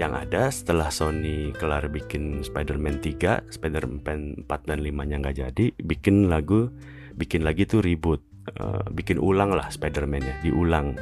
yang 0.00 0.16
ada 0.16 0.48
setelah 0.48 0.88
Sony 0.88 1.52
kelar 1.52 1.92
bikin 1.92 2.40
Spider-Man 2.40 3.04
3, 3.04 3.52
Spider-Man 3.52 4.48
4 4.48 4.68
dan 4.68 4.78
5 4.80 5.08
nya 5.08 5.16
nggak 5.20 5.36
jadi, 5.36 5.66
bikin 5.84 6.32
lagu, 6.32 6.72
bikin 7.12 7.44
lagi 7.44 7.68
tuh 7.68 7.84
reboot, 7.84 8.24
uh, 8.56 8.80
bikin 8.88 9.20
ulang 9.20 9.52
lah 9.52 9.68
Spider-Man-nya, 9.68 10.40
diulang. 10.40 10.96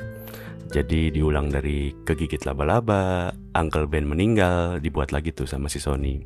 Jadi 0.70 1.10
diulang 1.10 1.50
dari 1.50 1.90
kegigit 2.06 2.46
laba-laba, 2.46 3.34
Uncle 3.58 3.90
Ben 3.90 4.06
meninggal, 4.06 4.78
dibuat 4.78 5.10
lagi 5.10 5.34
tuh 5.34 5.46
sama 5.46 5.66
si 5.66 5.82
Sony 5.82 6.22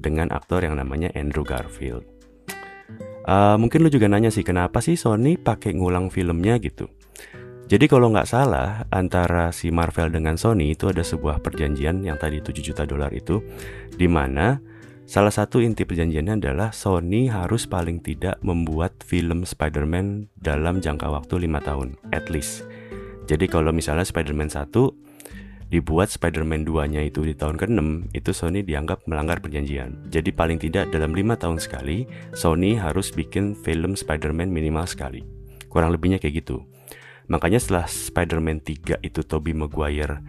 dengan 0.00 0.32
aktor 0.32 0.64
yang 0.64 0.80
namanya 0.80 1.12
Andrew 1.12 1.44
Garfield. 1.44 2.04
Uh, 3.22 3.54
mungkin 3.54 3.86
lu 3.86 3.90
juga 3.92 4.10
nanya 4.10 4.34
sih 4.34 4.42
kenapa 4.42 4.82
sih 4.82 4.98
Sony 4.98 5.38
pakai 5.38 5.76
ngulang 5.76 6.10
filmnya 6.10 6.58
gitu? 6.58 6.90
Jadi 7.72 7.88
kalau 7.88 8.12
nggak 8.12 8.28
salah 8.28 8.84
antara 8.92 9.48
si 9.48 9.72
Marvel 9.72 10.12
dengan 10.12 10.36
Sony 10.36 10.76
itu 10.76 10.92
ada 10.92 11.00
sebuah 11.00 11.40
perjanjian 11.40 12.04
yang 12.04 12.20
tadi 12.20 12.44
7 12.44 12.52
juta 12.60 12.84
dolar 12.84 13.08
itu 13.16 13.40
di 13.96 14.04
mana 14.04 14.60
salah 15.08 15.32
satu 15.32 15.56
inti 15.64 15.88
perjanjiannya 15.88 16.36
adalah 16.36 16.68
Sony 16.76 17.32
harus 17.32 17.64
paling 17.64 18.04
tidak 18.04 18.36
membuat 18.44 19.00
film 19.00 19.48
Spider-Man 19.48 20.28
dalam 20.36 20.84
jangka 20.84 21.08
waktu 21.08 21.48
5 21.48 21.64
tahun 21.64 21.88
at 22.12 22.28
least. 22.28 22.68
Jadi 23.24 23.48
kalau 23.48 23.72
misalnya 23.72 24.04
Spider-Man 24.04 24.52
1 24.52 25.72
dibuat 25.72 26.12
Spider-Man 26.12 26.68
2-nya 26.68 27.00
itu 27.08 27.24
di 27.24 27.32
tahun 27.32 27.56
ke-6, 27.56 28.12
itu 28.12 28.30
Sony 28.36 28.60
dianggap 28.60 29.08
melanggar 29.08 29.40
perjanjian. 29.40 30.12
Jadi 30.12 30.28
paling 30.28 30.60
tidak 30.60 30.92
dalam 30.92 31.16
5 31.16 31.40
tahun 31.40 31.56
sekali, 31.56 32.04
Sony 32.36 32.76
harus 32.76 33.08
bikin 33.08 33.56
film 33.56 33.96
Spider-Man 33.96 34.52
minimal 34.52 34.84
sekali. 34.84 35.24
Kurang 35.72 35.96
lebihnya 35.96 36.20
kayak 36.20 36.44
gitu. 36.44 36.68
Makanya 37.32 37.56
setelah 37.56 37.88
Spider-Man 37.88 38.60
3 38.60 39.00
itu 39.00 39.24
Tobey 39.24 39.56
Maguire 39.56 40.20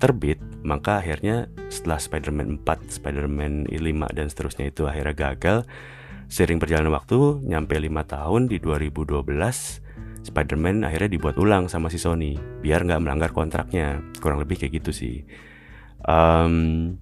terbit, 0.00 0.40
maka 0.64 1.04
akhirnya 1.04 1.52
setelah 1.68 2.00
Spider-Man 2.00 2.64
4, 2.64 2.88
Spider-Man 2.88 3.68
5 3.68 4.16
dan 4.16 4.26
seterusnya 4.32 4.72
itu 4.72 4.88
akhirnya 4.88 5.12
gagal. 5.12 5.58
Sering 6.32 6.56
berjalan 6.56 6.88
waktu, 6.88 7.44
nyampe 7.44 7.76
5 7.76 7.92
tahun 8.08 8.48
di 8.48 8.56
2012, 8.64 9.84
Spider-Man 10.24 10.88
akhirnya 10.88 11.10
dibuat 11.12 11.36
ulang 11.36 11.68
sama 11.68 11.92
si 11.92 12.00
Sony 12.00 12.40
biar 12.64 12.88
nggak 12.88 13.02
melanggar 13.04 13.30
kontraknya. 13.36 14.00
Kurang 14.16 14.40
lebih 14.40 14.56
kayak 14.56 14.80
gitu 14.80 14.90
sih. 14.96 15.28
Um, 16.08 16.96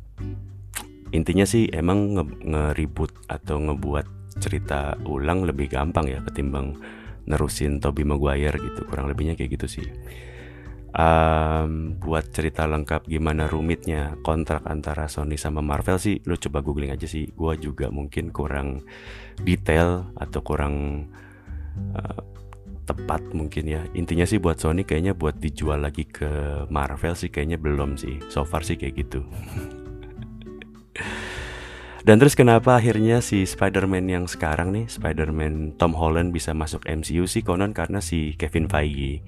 intinya 1.14 1.46
sih 1.46 1.70
emang 1.70 2.18
nge-reboot 2.42 3.30
atau 3.30 3.62
ngebuat 3.62 4.06
cerita 4.42 4.98
ulang 5.06 5.46
lebih 5.46 5.70
gampang 5.70 6.10
ya 6.10 6.20
ketimbang 6.26 6.76
nerusin 7.26 7.82
Toby 7.82 8.06
Maguire 8.06 8.56
gitu 8.56 8.86
kurang 8.86 9.10
lebihnya 9.10 9.34
kayak 9.34 9.58
gitu 9.58 9.66
sih. 9.80 9.86
Um, 10.96 12.00
buat 12.00 12.32
cerita 12.32 12.64
lengkap 12.64 13.04
gimana 13.04 13.44
rumitnya 13.44 14.16
kontrak 14.24 14.64
antara 14.64 15.12
Sony 15.12 15.36
sama 15.36 15.60
Marvel 15.60 16.00
sih 16.00 16.24
lo 16.24 16.40
coba 16.40 16.64
googling 16.64 16.88
aja 16.94 17.04
sih. 17.04 17.28
Gue 17.36 17.60
juga 17.60 17.92
mungkin 17.92 18.32
kurang 18.32 18.80
detail 19.44 20.08
atau 20.16 20.40
kurang 20.40 21.06
uh, 21.92 22.22
tepat 22.88 23.20
mungkin 23.36 23.68
ya. 23.68 23.84
Intinya 23.92 24.24
sih 24.24 24.40
buat 24.40 24.56
Sony 24.56 24.88
kayaknya 24.88 25.12
buat 25.12 25.36
dijual 25.36 25.84
lagi 25.84 26.08
ke 26.08 26.64
Marvel 26.72 27.12
sih 27.12 27.28
kayaknya 27.28 27.60
belum 27.60 28.00
sih. 28.00 28.16
So 28.32 28.48
far 28.48 28.64
sih 28.64 28.80
kayak 28.80 28.94
gitu 28.96 29.20
Dan 32.06 32.22
terus 32.22 32.38
kenapa 32.38 32.78
akhirnya 32.78 33.18
si 33.18 33.42
Spider-Man 33.42 34.06
yang 34.06 34.24
sekarang 34.30 34.70
nih, 34.70 34.86
Spider-Man 34.86 35.74
Tom 35.74 35.90
Holland 35.90 36.30
bisa 36.30 36.54
masuk 36.54 36.86
MCU 36.86 37.26
sih 37.26 37.42
konon 37.42 37.74
karena 37.74 37.98
si 37.98 38.38
Kevin 38.38 38.70
Feige. 38.70 39.26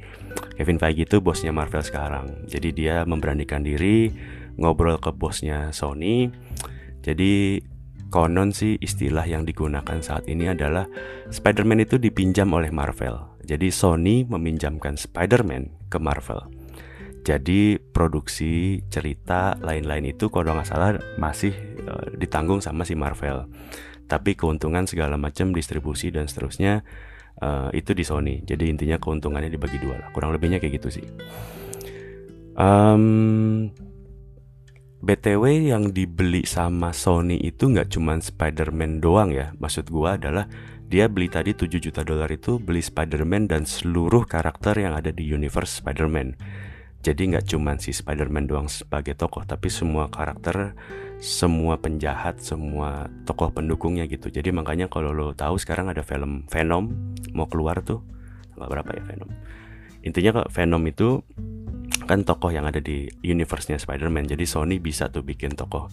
Kevin 0.54 0.78
Feige 0.78 1.02
itu 1.02 1.18
bosnya 1.18 1.50
Marvel 1.50 1.82
sekarang. 1.82 2.46
Jadi 2.46 2.70
dia 2.70 3.02
memberanikan 3.02 3.66
diri 3.66 4.14
ngobrol 4.62 5.02
ke 5.02 5.10
bosnya 5.10 5.74
Sony. 5.74 6.30
Jadi 7.02 7.58
konon 8.14 8.54
sih 8.54 8.78
istilah 8.78 9.26
yang 9.26 9.42
digunakan 9.42 9.98
saat 9.98 10.30
ini 10.30 10.46
adalah 10.46 10.86
Spider-Man 11.34 11.82
itu 11.82 11.98
dipinjam 11.98 12.46
oleh 12.54 12.70
Marvel. 12.70 13.42
Jadi 13.42 13.74
Sony 13.74 14.22
meminjamkan 14.22 14.94
Spider-Man 14.94 15.90
ke 15.90 15.98
Marvel. 15.98 16.57
Jadi 17.28 17.76
produksi 17.76 18.80
cerita 18.88 19.52
lain-lain 19.60 20.16
itu 20.16 20.32
kalau 20.32 20.56
nggak 20.56 20.64
salah 20.64 20.96
masih 21.20 21.52
uh, 21.84 22.08
ditanggung 22.16 22.64
sama 22.64 22.88
si 22.88 22.96
Marvel. 22.96 23.44
Tapi 24.08 24.32
keuntungan 24.32 24.88
segala 24.88 25.20
macam 25.20 25.52
distribusi 25.52 26.08
dan 26.08 26.24
seterusnya 26.24 26.80
uh, 27.44 27.68
itu 27.76 27.92
di 27.92 28.00
Sony. 28.00 28.40
Jadi 28.48 28.72
intinya 28.72 28.96
keuntungannya 28.96 29.52
dibagi 29.52 29.76
dua 29.76 30.00
lah. 30.00 30.08
Kurang 30.16 30.32
lebihnya 30.32 30.56
kayak 30.56 30.80
gitu 30.80 30.88
sih. 30.88 31.04
Um, 32.56 33.68
BTW 35.04 35.68
yang 35.68 35.92
dibeli 35.92 36.48
sama 36.48 36.96
Sony 36.96 37.36
itu 37.44 37.68
nggak 37.68 37.92
cuma 37.92 38.16
Spider-Man 38.16 39.04
doang 39.04 39.36
ya. 39.36 39.52
Maksud 39.60 39.92
gua 39.92 40.16
adalah 40.16 40.48
dia 40.88 41.04
beli 41.12 41.28
tadi 41.28 41.52
7 41.52 41.76
juta 41.76 42.00
dolar 42.00 42.32
itu 42.32 42.56
beli 42.56 42.80
Spider-Man 42.80 43.52
dan 43.52 43.68
seluruh 43.68 44.24
karakter 44.24 44.80
yang 44.80 44.96
ada 44.96 45.12
di 45.12 45.28
universe 45.28 45.84
Spider-Man. 45.84 46.32
Jadi 46.98 47.30
nggak 47.30 47.46
cuma 47.54 47.78
si 47.78 47.94
Spider-Man 47.94 48.50
doang 48.50 48.66
sebagai 48.66 49.14
tokoh, 49.14 49.46
tapi 49.46 49.70
semua 49.70 50.10
karakter 50.10 50.74
semua 51.18 51.78
penjahat, 51.82 52.38
semua 52.38 53.10
tokoh 53.26 53.50
pendukungnya 53.50 54.06
gitu. 54.06 54.30
Jadi 54.30 54.54
makanya 54.54 54.86
kalau 54.86 55.10
lo 55.10 55.34
tahu 55.34 55.58
sekarang 55.58 55.90
ada 55.90 56.06
film 56.06 56.46
Venom 56.46 57.14
mau 57.34 57.50
keluar 57.50 57.82
tuh 57.82 58.02
nggak 58.58 58.70
berapa 58.70 58.90
ya 58.98 59.02
Venom. 59.06 59.30
Intinya 60.06 60.30
kok 60.42 60.50
Venom 60.54 60.82
itu 60.86 61.22
kan 62.06 62.22
tokoh 62.22 62.54
yang 62.54 62.66
ada 62.66 62.78
di 62.78 63.10
universe-nya 63.26 63.78
Spider-Man. 63.82 64.30
Jadi 64.30 64.46
Sony 64.46 64.78
bisa 64.78 65.10
tuh 65.10 65.26
bikin 65.26 65.58
tokoh 65.58 65.90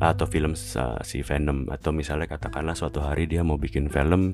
atau 0.00 0.24
film 0.24 0.56
si 1.04 1.20
Venom 1.20 1.68
atau 1.68 1.92
misalnya 1.92 2.24
katakanlah 2.30 2.72
suatu 2.72 3.04
hari 3.04 3.28
dia 3.28 3.44
mau 3.44 3.60
bikin 3.60 3.92
film 3.92 4.32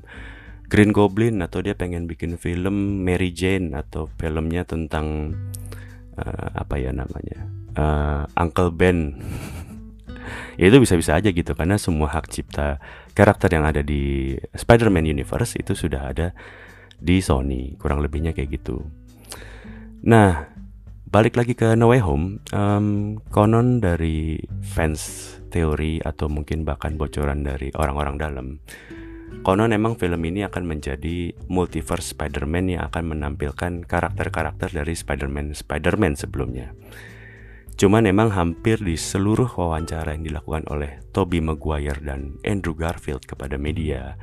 Green 0.67 0.95
Goblin 0.95 1.43
atau 1.43 1.59
dia 1.59 1.75
pengen 1.75 2.07
bikin 2.07 2.39
film 2.39 3.03
Mary 3.03 3.35
Jane 3.35 3.75
atau 3.75 4.07
filmnya 4.19 4.63
tentang 4.63 5.35
uh, 6.17 6.49
apa 6.57 6.75
ya 6.81 6.91
namanya? 6.93 7.39
Uh, 7.77 8.23
Uncle 8.37 8.73
Ben. 8.73 9.17
Ya 10.59 10.67
itu 10.69 10.77
bisa-bisa 10.81 11.15
aja 11.15 11.29
gitu 11.31 11.53
karena 11.55 11.79
semua 11.79 12.11
hak 12.11 12.27
cipta 12.33 12.81
karakter 13.15 13.53
yang 13.53 13.63
ada 13.63 13.79
di 13.85 14.35
Spider-Man 14.57 15.07
Universe 15.07 15.55
itu 15.55 15.77
sudah 15.77 16.11
ada 16.11 16.35
di 16.97 17.21
Sony 17.21 17.77
kurang 17.77 18.01
lebihnya 18.01 18.33
kayak 18.33 18.59
gitu. 18.61 18.83
Nah 20.03 20.57
balik 21.07 21.39
lagi 21.39 21.55
ke 21.55 21.77
No 21.79 21.93
Way 21.95 22.03
Home 22.03 22.43
um, 22.51 23.17
konon 23.31 23.79
dari 23.79 24.41
fans 24.59 25.33
teori 25.47 26.03
atau 26.03 26.27
mungkin 26.27 26.67
bahkan 26.67 26.99
bocoran 26.99 27.47
dari 27.47 27.71
orang-orang 27.71 28.15
dalam 28.19 28.47
konon 29.41 29.71
emang 29.71 29.99
film 29.99 30.21
ini 30.27 30.43
akan 30.47 30.63
menjadi 30.67 31.31
multiverse 31.47 32.15
Spider-Man 32.15 32.77
yang 32.77 32.87
akan 32.87 33.15
menampilkan 33.15 33.83
karakter-karakter 33.87 34.71
dari 34.71 34.93
Spider-Man 34.93 35.55
Spider-Man 35.55 36.19
sebelumnya 36.19 36.75
Cuman 37.77 38.09
emang 38.09 38.33
hampir 38.33 38.81
di 38.81 38.97
seluruh 38.97 39.53
wawancara 39.53 40.17
yang 40.17 40.25
dilakukan 40.25 40.65
oleh 40.73 40.97
Tobey 41.13 41.45
Maguire 41.45 42.01
dan 42.01 42.33
Andrew 42.41 42.73
Garfield 42.73 43.21
kepada 43.29 43.53
media 43.61 44.17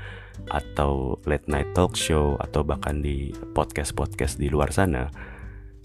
atau 0.50 1.23
late 1.23 1.46
night 1.46 1.70
talk 1.70 1.94
show 1.94 2.34
atau 2.42 2.66
bahkan 2.66 2.99
di 2.99 3.30
podcast-podcast 3.54 4.42
di 4.42 4.50
luar 4.50 4.75
sana, 4.75 5.06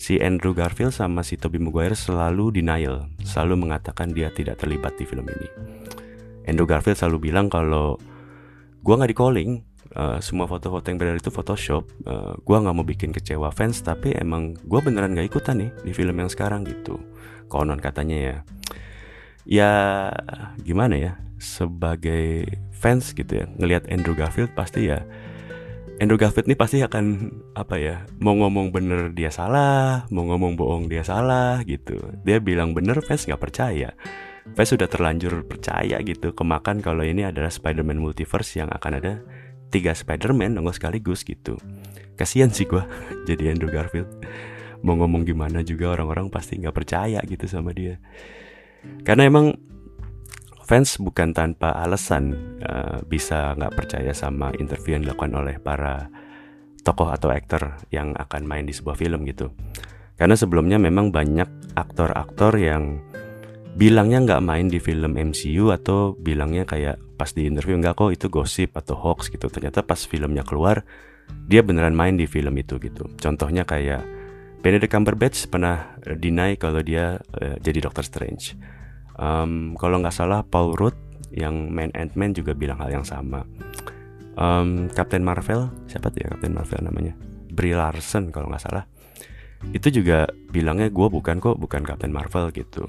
si 0.01 0.17
Andrew 0.17 0.57
Garfield 0.57 0.97
sama 0.97 1.21
si 1.21 1.37
Tobey 1.37 1.61
Maguire 1.61 1.93
selalu 1.93 2.57
denial, 2.57 3.05
selalu 3.21 3.69
mengatakan 3.69 4.17
dia 4.17 4.33
tidak 4.33 4.57
terlibat 4.57 4.97
di 4.97 5.05
film 5.05 5.29
ini. 5.29 5.49
Andrew 6.49 6.65
Garfield 6.65 6.97
selalu 6.97 7.29
bilang 7.29 7.53
kalau 7.53 8.01
gua 8.81 8.99
nggak 8.99 9.11
di 9.11 9.17
calling, 9.17 9.51
uh, 9.95 10.17
semua 10.19 10.45
foto-foto 10.45 10.85
yang 10.89 10.97
beredar 10.97 11.19
itu 11.19 11.31
Photoshop, 11.31 11.83
uh, 12.07 12.33
gua 12.43 12.63
nggak 12.63 12.75
mau 12.75 12.85
bikin 12.87 13.11
kecewa 13.13 13.51
fans, 13.51 13.81
tapi 13.83 14.15
emang 14.15 14.57
gua 14.67 14.83
beneran 14.83 15.15
gak 15.15 15.29
ikutan 15.29 15.61
nih 15.61 15.71
di 15.83 15.91
film 15.95 16.15
yang 16.17 16.29
sekarang 16.31 16.67
gitu. 16.67 16.99
Konon 17.49 17.81
katanya 17.81 18.17
ya. 18.17 18.37
Ya 19.49 19.71
gimana 20.61 20.95
ya? 20.99 21.13
Sebagai 21.39 22.45
fans 22.79 23.11
gitu 23.11 23.43
ya 23.43 23.45
ngelihat 23.59 23.91
Andrew 23.91 24.15
Garfield 24.15 24.55
pasti 24.55 24.87
ya 24.87 25.03
Andrew 25.99 26.15
Garfield 26.15 26.47
ini 26.47 26.55
pasti 26.55 26.79
akan 26.79 27.27
apa 27.59 27.75
ya 27.75 28.07
mau 28.23 28.31
ngomong 28.31 28.71
bener 28.71 29.11
dia 29.11 29.27
salah 29.27 30.07
mau 30.15 30.23
ngomong 30.23 30.55
bohong 30.55 30.87
dia 30.87 31.03
salah 31.03 31.59
gitu. 31.67 31.99
Dia 32.23 32.39
bilang 32.39 32.71
bener 32.71 33.03
fans 33.03 33.27
nggak 33.27 33.39
percaya 33.39 33.91
fans 34.55 34.69
sudah 34.75 34.87
terlanjur 34.89 35.45
percaya 35.45 35.97
gitu 36.01 36.33
kemakan 36.33 36.81
kalau 36.81 37.05
ini 37.05 37.25
adalah 37.25 37.49
Spider-Man 37.49 37.99
multiverse 38.01 38.59
yang 38.59 38.69
akan 38.69 38.91
ada 38.99 39.13
tiga 39.69 39.93
Spider-Man 39.93 40.57
nongol 40.57 40.75
sekaligus 40.75 41.21
gitu. 41.23 41.57
Kasihan 42.17 42.51
sih 42.51 42.65
gua 42.67 42.85
jadi 43.29 43.53
Andrew 43.53 43.71
Garfield. 43.71 44.09
Mau 44.81 44.95
ngomong 44.95 45.27
gimana 45.27 45.59
juga 45.61 45.91
orang-orang 45.95 46.31
pasti 46.31 46.55
nggak 46.59 46.75
percaya 46.75 47.19
gitu 47.27 47.45
sama 47.45 47.75
dia. 47.75 47.99
Karena 49.03 49.27
emang 49.27 49.55
fans 50.63 51.01
bukan 51.01 51.35
tanpa 51.35 51.75
alasan 51.75 52.37
uh, 52.63 53.01
bisa 53.03 53.57
nggak 53.57 53.75
percaya 53.75 54.11
sama 54.15 54.53
interview 54.55 54.95
yang 54.95 55.03
dilakukan 55.03 55.33
oleh 55.35 55.55
para 55.59 56.07
tokoh 56.85 57.11
atau 57.11 57.33
aktor 57.33 57.75
yang 57.91 58.15
akan 58.15 58.47
main 58.47 58.63
di 58.63 58.71
sebuah 58.71 58.95
film 58.95 59.27
gitu. 59.27 59.51
Karena 60.15 60.35
sebelumnya 60.35 60.75
memang 60.75 61.15
banyak 61.15 61.75
aktor-aktor 61.79 62.59
yang 62.59 62.99
bilangnya 63.77 64.25
nggak 64.25 64.41
main 64.41 64.67
di 64.71 64.81
film 64.81 65.17
MCU 65.17 65.69
atau 65.69 66.17
bilangnya 66.17 66.65
kayak 66.65 66.97
pas 67.19 67.29
di 67.29 67.45
interview 67.45 67.77
nggak 67.77 67.95
kok 67.99 68.09
itu 68.09 68.25
gosip 68.31 68.73
atau 68.73 68.95
hoax 68.97 69.29
gitu 69.29 69.51
ternyata 69.51 69.85
pas 69.85 69.99
filmnya 69.99 70.41
keluar 70.41 70.81
dia 71.45 71.61
beneran 71.61 71.93
main 71.93 72.17
di 72.17 72.25
film 72.25 72.57
itu 72.57 72.81
gitu 72.81 73.05
contohnya 73.21 73.67
kayak 73.67 74.01
Benedict 74.59 74.91
Cumberbatch 74.91 75.47
pernah 75.47 75.95
eh, 76.03 76.19
deny 76.19 76.59
kalau 76.59 76.83
dia 76.83 77.15
uh, 77.15 77.55
jadi 77.63 77.79
Doctor 77.79 78.03
Strange. 78.03 78.59
Um, 79.19 79.75
kalau 79.79 79.99
nggak 79.99 80.15
salah 80.15 80.43
Paul 80.43 80.75
Rudd 80.75 80.95
yang 81.31 81.71
main 81.71 81.91
Ant-Man 81.95 82.35
juga 82.35 82.51
bilang 82.55 82.79
hal 82.83 82.91
yang 82.91 83.07
sama. 83.07 83.47
Um, 84.39 84.87
Captain 84.91 85.23
Marvel, 85.23 85.67
siapa 85.87 86.11
tuh 86.11 86.23
ya 86.23 86.27
Captain 86.35 86.55
Marvel 86.55 86.83
namanya? 86.83 87.13
Brie 87.51 87.75
Larson 87.75 88.31
kalau 88.31 88.51
nggak 88.51 88.63
salah. 88.63 88.83
Itu 89.75 89.91
juga 89.91 90.27
bilangnya 90.51 90.87
gue 90.87 91.07
bukan 91.07 91.43
kok, 91.43 91.59
bukan 91.59 91.83
Captain 91.83 92.11
Marvel 92.11 92.51
gitu. 92.55 92.87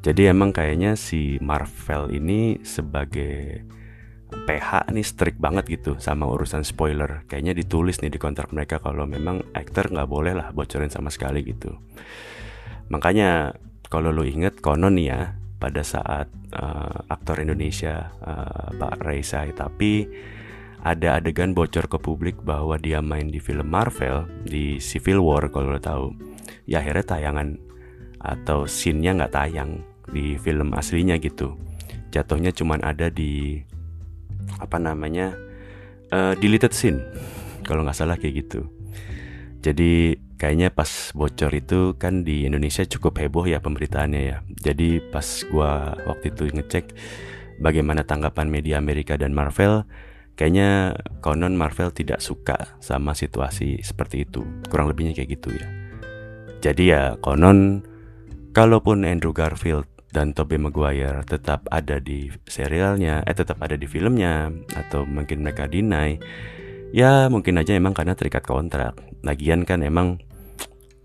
Jadi 0.00 0.32
emang 0.32 0.56
kayaknya 0.56 0.96
si 0.96 1.36
Marvel 1.44 2.08
ini 2.16 2.56
sebagai 2.64 3.60
PH 4.30 4.94
nih 4.94 5.04
strict 5.04 5.36
banget 5.36 5.68
gitu 5.68 6.00
sama 6.00 6.24
urusan 6.24 6.64
spoiler. 6.64 7.28
Kayaknya 7.28 7.52
ditulis 7.52 8.00
nih 8.00 8.14
di 8.14 8.16
kontrak 8.16 8.54
mereka 8.56 8.80
kalau 8.80 9.04
memang 9.04 9.44
aktor 9.52 9.92
nggak 9.92 10.08
boleh 10.08 10.32
lah 10.32 10.48
bocorin 10.56 10.88
sama 10.88 11.12
sekali 11.12 11.44
gitu. 11.44 11.76
Makanya 12.88 13.52
kalau 13.92 14.14
lo 14.14 14.24
inget 14.24 14.62
konon 14.64 14.96
nih 14.96 15.06
ya 15.12 15.20
pada 15.60 15.84
saat 15.84 16.32
uh, 16.56 17.04
aktor 17.12 17.42
Indonesia 17.44 18.08
uh, 18.24 18.72
Pak 18.72 19.04
Raisa 19.04 19.44
tapi 19.52 20.08
ada 20.80 21.20
adegan 21.20 21.52
bocor 21.52 21.92
ke 21.92 22.00
publik 22.00 22.40
bahwa 22.40 22.80
dia 22.80 23.04
main 23.04 23.28
di 23.28 23.36
film 23.36 23.68
Marvel 23.68 24.24
di 24.48 24.80
Civil 24.80 25.20
War 25.20 25.52
kalau 25.52 25.76
lo 25.76 25.80
tahu. 25.82 26.06
Ya 26.64 26.80
akhirnya 26.80 27.04
tayangan 27.04 27.60
atau 28.20 28.64
scene-nya 28.64 29.16
nggak 29.16 29.32
tayang 29.32 29.89
di 30.10 30.36
film 30.38 30.74
aslinya 30.74 31.16
gitu. 31.18 31.56
Jatuhnya 32.10 32.50
cuman 32.50 32.82
ada 32.82 33.08
di 33.08 33.62
apa 34.58 34.76
namanya 34.76 35.34
uh, 36.10 36.34
deleted 36.38 36.74
scene. 36.74 37.00
Kalau 37.62 37.86
nggak 37.86 37.96
salah 37.96 38.18
kayak 38.18 38.46
gitu. 38.46 38.66
Jadi 39.60 40.16
kayaknya 40.40 40.72
pas 40.72 41.12
bocor 41.12 41.52
itu 41.52 41.94
kan 42.00 42.24
di 42.24 42.48
Indonesia 42.48 42.80
cukup 42.82 43.20
heboh 43.20 43.44
ya 43.46 43.60
pemberitaannya 43.60 44.22
ya. 44.24 44.36
Jadi 44.58 44.98
pas 45.12 45.26
gua 45.52 45.94
waktu 46.08 46.32
itu 46.32 46.48
ngecek 46.50 46.96
bagaimana 47.60 48.02
tanggapan 48.02 48.48
media 48.48 48.80
Amerika 48.80 49.20
dan 49.20 49.36
Marvel 49.36 49.84
kayaknya 50.40 50.96
konon 51.20 51.52
Marvel 51.52 51.92
tidak 51.92 52.24
suka 52.24 52.80
sama 52.80 53.12
situasi 53.12 53.84
seperti 53.84 54.24
itu. 54.24 54.40
Kurang 54.72 54.88
lebihnya 54.88 55.12
kayak 55.12 55.30
gitu 55.36 55.52
ya. 55.52 55.68
Jadi 56.64 56.88
ya 56.88 57.20
konon 57.20 57.84
kalaupun 58.56 59.04
Andrew 59.04 59.36
Garfield 59.36 59.84
dan 60.10 60.34
Tobey 60.34 60.58
Maguire 60.58 61.22
tetap 61.22 61.70
ada 61.70 62.02
di 62.02 62.30
serialnya, 62.50 63.22
eh 63.22 63.34
tetap 63.34 63.62
ada 63.62 63.78
di 63.78 63.86
filmnya, 63.86 64.50
atau 64.74 65.06
mungkin 65.06 65.46
mereka 65.46 65.70
deny, 65.70 66.18
ya 66.90 67.30
mungkin 67.30 67.58
aja 67.62 67.78
emang 67.78 67.94
karena 67.94 68.18
terikat 68.18 68.42
kontrak. 68.42 68.98
Lagian 69.22 69.62
kan 69.62 69.86
emang 69.86 70.18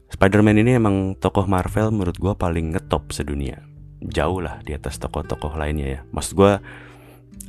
Spider-Man 0.09 0.61
ini 0.61 0.77
emang 0.77 1.17
tokoh 1.19 1.45
Marvel 1.45 1.91
menurut 1.91 2.17
gue 2.17 2.33
paling 2.33 2.73
ngetop 2.73 3.13
sedunia. 3.13 3.61
Jauh 4.05 4.39
lah 4.41 4.61
di 4.61 4.73
atas 4.73 4.97
tokoh-tokoh 5.01 5.57
lainnya 5.57 5.87
ya. 5.87 5.99
Maksud 6.13 6.33
gue 6.37 6.53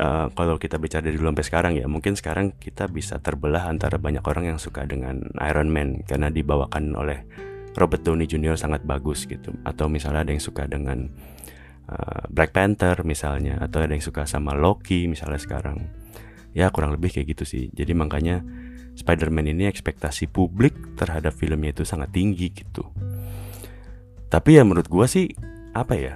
uh, 0.02 0.26
kalau 0.32 0.56
kita 0.58 0.76
bicara 0.80 1.04
dari 1.04 1.16
dulu 1.16 1.30
sampai 1.32 1.46
sekarang 1.46 1.72
ya, 1.78 1.86
mungkin 1.86 2.16
sekarang 2.18 2.56
kita 2.56 2.90
bisa 2.90 3.20
terbelah 3.22 3.70
antara 3.70 3.96
banyak 4.00 4.24
orang 4.24 4.56
yang 4.56 4.58
suka 4.58 4.84
dengan 4.88 5.24
Iron 5.46 5.70
Man 5.70 6.02
karena 6.04 6.32
dibawakan 6.32 6.96
oleh 6.96 7.22
Robert 7.76 8.02
Downey 8.02 8.24
Jr. 8.24 8.56
sangat 8.56 8.82
bagus 8.88 9.28
gitu. 9.28 9.52
Atau 9.62 9.86
misalnya 9.92 10.24
ada 10.24 10.32
yang 10.32 10.42
suka 10.42 10.64
dengan 10.64 11.12
uh, 11.90 12.24
Black 12.30 12.54
Panther 12.54 13.02
misalnya 13.06 13.62
atau 13.62 13.82
ada 13.82 13.92
yang 13.94 14.04
suka 14.04 14.26
sama 14.26 14.54
Loki 14.54 15.06
misalnya 15.06 15.40
sekarang. 15.40 15.90
Ya 16.56 16.72
kurang 16.72 16.96
lebih 16.96 17.12
kayak 17.12 17.36
gitu 17.36 17.44
sih. 17.44 17.64
Jadi 17.74 17.92
makanya 17.92 18.40
Spider-Man 18.96 19.52
ini 19.52 19.68
ekspektasi 19.68 20.32
publik 20.32 20.96
terhadap 20.96 21.36
filmnya 21.36 21.76
itu 21.76 21.84
sangat 21.84 22.16
tinggi 22.16 22.48
gitu. 22.48 22.88
Tapi 24.32 24.56
ya 24.56 24.64
menurut 24.64 24.88
gue 24.88 25.06
sih 25.06 25.26
apa 25.76 25.94
ya? 25.94 26.14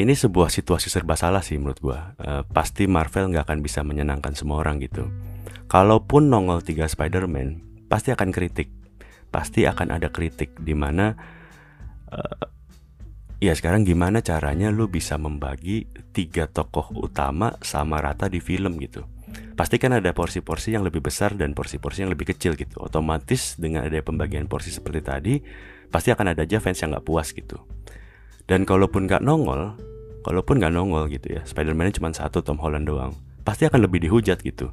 Ini 0.00 0.16
sebuah 0.16 0.48
situasi 0.48 0.88
serba 0.88 1.14
salah 1.14 1.44
sih 1.44 1.60
menurut 1.60 1.78
gue 1.78 1.98
uh, 1.98 2.42
pasti 2.50 2.88
Marvel 2.88 3.30
nggak 3.30 3.46
akan 3.46 3.60
bisa 3.60 3.84
menyenangkan 3.86 4.34
semua 4.34 4.64
orang 4.64 4.80
gitu. 4.82 5.06
Kalaupun 5.70 6.26
nongol 6.26 6.66
tiga 6.66 6.90
Spider-Man 6.90 7.62
pasti 7.86 8.10
akan 8.10 8.34
kritik. 8.34 8.72
Pasti 9.30 9.62
akan 9.62 9.94
ada 9.94 10.10
kritik 10.10 10.58
di 10.58 10.74
mana 10.74 11.14
uh, 12.10 12.42
Ya 13.40 13.56
sekarang 13.56 13.88
gimana 13.88 14.20
caranya 14.20 14.68
lu 14.68 14.92
bisa 14.92 15.16
membagi 15.16 15.88
tiga 16.12 16.44
tokoh 16.44 16.92
utama 16.92 17.56
sama 17.64 18.04
rata 18.04 18.28
di 18.28 18.36
film 18.36 18.76
gitu? 18.76 19.08
Pasti 19.56 19.80
kan 19.80 19.96
ada 19.96 20.12
porsi-porsi 20.12 20.76
yang 20.76 20.84
lebih 20.84 21.00
besar 21.00 21.32
dan 21.32 21.56
porsi-porsi 21.56 22.04
yang 22.04 22.12
lebih 22.12 22.36
kecil 22.36 22.52
gitu. 22.52 22.76
Otomatis 22.84 23.56
dengan 23.56 23.88
ada 23.88 23.96
pembagian 24.04 24.44
porsi 24.44 24.68
seperti 24.72 25.00
tadi 25.00 25.34
Pasti 25.90 26.14
akan 26.14 26.36
ada 26.36 26.46
aja 26.46 26.62
fans 26.62 26.78
yang 26.78 26.94
gak 26.94 27.02
puas 27.02 27.34
gitu. 27.34 27.58
Dan 28.46 28.62
kalaupun 28.62 29.10
gak 29.10 29.24
nongol 29.26 29.74
kalaupun 30.20 30.60
nggak 30.60 30.72
nongol 30.72 31.08
gitu 31.08 31.32
ya 31.32 31.42
Spider-Man 31.48 31.96
cuma 31.96 32.12
satu 32.12 32.44
Tom 32.44 32.60
Holland 32.60 32.84
doang 32.88 33.16
pasti 33.40 33.64
akan 33.64 33.88
lebih 33.88 34.04
dihujat 34.04 34.44
gitu. 34.44 34.72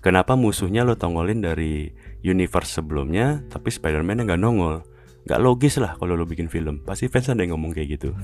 Kenapa 0.00 0.38
musuhnya 0.38 0.86
lo 0.86 0.94
tongolin 0.96 1.42
dari 1.42 1.90
universe 2.24 2.80
sebelumnya 2.80 3.44
tapi 3.52 3.68
Spider-Man 3.68 4.24
nggak 4.24 4.40
nongol 4.40 4.88
nggak 5.26 5.42
logis 5.42 5.82
lah 5.82 5.98
kalau 5.98 6.14
lo 6.14 6.24
bikin 6.24 6.46
film. 6.46 6.82
Pasti 6.86 7.10
fans 7.10 7.30
ada 7.30 7.42
yang 7.42 7.58
ngomong 7.58 7.74
kayak 7.74 7.98
gitu. 7.98 8.14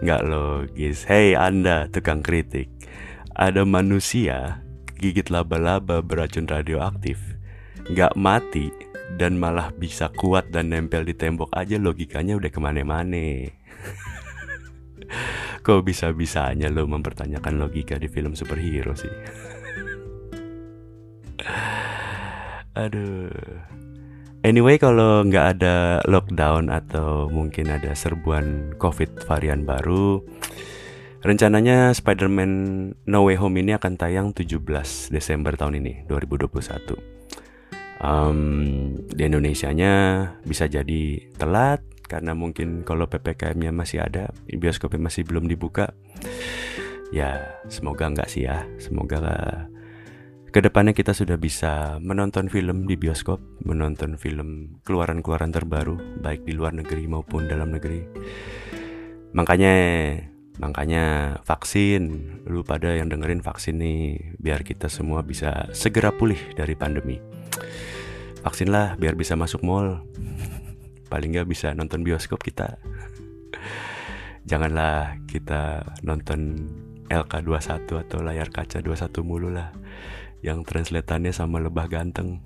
Nggak 0.00 0.22
logis. 0.28 1.04
Hey 1.04 1.34
anda 1.34 1.90
tukang 1.90 2.22
kritik. 2.22 2.70
Ada 3.36 3.68
manusia 3.68 4.64
gigit 4.96 5.28
laba-laba 5.28 6.00
beracun 6.00 6.48
radioaktif. 6.48 7.20
Nggak 7.90 8.16
mati 8.16 8.72
dan 9.14 9.38
malah 9.38 9.70
bisa 9.76 10.08
kuat 10.14 10.50
dan 10.50 10.70
nempel 10.74 11.06
di 11.06 11.14
tembok 11.14 11.54
aja 11.54 11.78
logikanya 11.78 12.34
udah 12.38 12.50
ke 12.50 12.60
mana-mana. 12.62 13.46
Kok 15.66 15.82
bisa-bisanya 15.86 16.70
lo 16.70 16.86
mempertanyakan 16.86 17.58
logika 17.58 17.98
di 17.98 18.08
film 18.10 18.34
superhero 18.34 18.94
sih? 18.94 19.10
Aduh. 22.82 23.85
Anyway, 24.46 24.78
kalau 24.78 25.26
nggak 25.26 25.58
ada 25.58 25.98
lockdown 26.06 26.70
atau 26.70 27.26
mungkin 27.26 27.66
ada 27.66 27.98
serbuan 27.98 28.78
COVID 28.78 29.26
varian 29.26 29.66
baru, 29.66 30.22
rencananya 31.26 31.90
Spider-Man 31.90 32.52
No 33.10 33.26
Way 33.26 33.42
Home 33.42 33.58
ini 33.58 33.74
akan 33.74 33.98
tayang 33.98 34.30
17 34.30 34.62
Desember 35.10 35.58
tahun 35.58 35.82
ini, 35.82 36.06
2021. 36.06 36.94
Um, 37.98 38.38
di 39.10 39.26
Indonesia-nya 39.26 39.94
bisa 40.46 40.70
jadi 40.70 41.26
telat 41.34 41.82
karena 42.06 42.38
mungkin 42.38 42.86
kalau 42.86 43.10
ppkm-nya 43.10 43.74
masih 43.74 44.06
ada, 44.06 44.30
bioskopnya 44.46 45.10
masih 45.10 45.26
belum 45.26 45.50
dibuka. 45.50 45.90
Ya, 47.10 47.58
semoga 47.66 48.06
enggak 48.06 48.30
sih 48.30 48.46
ya. 48.46 48.62
Semoga 48.78 49.18
ke 50.50 50.58
depannya 50.62 50.96
kita 50.96 51.12
sudah 51.12 51.36
bisa 51.38 52.02
menonton 52.02 52.50
film 52.50 52.86
di 52.86 52.98
bioskop, 52.98 53.38
menonton 53.62 54.18
film 54.20 54.80
keluaran-keluaran 54.86 55.52
terbaru, 55.52 56.22
baik 56.22 56.46
di 56.46 56.52
luar 56.54 56.74
negeri 56.74 57.04
maupun 57.06 57.46
dalam 57.50 57.74
negeri. 57.74 58.02
Makanya, 59.36 59.72
makanya 60.62 61.36
vaksin, 61.44 62.42
lu 62.48 62.64
pada 62.64 62.96
yang 62.96 63.12
dengerin 63.12 63.44
vaksin 63.44 63.76
nih, 63.78 64.32
biar 64.40 64.64
kita 64.64 64.88
semua 64.88 65.20
bisa 65.20 65.68
segera 65.76 66.14
pulih 66.14 66.40
dari 66.56 66.72
pandemi. 66.72 67.20
Vaksin 68.40 68.70
lah, 68.70 68.94
biar 68.96 69.18
bisa 69.18 69.34
masuk 69.34 69.60
mall 69.66 70.00
paling 71.06 71.38
nggak 71.38 71.48
bisa 71.48 71.70
nonton 71.70 72.02
bioskop 72.02 72.42
kita 72.42 72.82
janganlah 74.46 75.18
kita 75.26 75.82
nonton 76.02 76.70
LK21 77.06 77.86
atau 77.86 78.18
layar 78.22 78.50
kaca 78.50 78.82
21 78.82 79.22
mulu 79.22 79.50
lah 79.50 79.70
yang 80.40 80.64
translatannya 80.64 81.32
sama 81.32 81.60
lebah 81.62 81.86
ganteng 81.88 82.40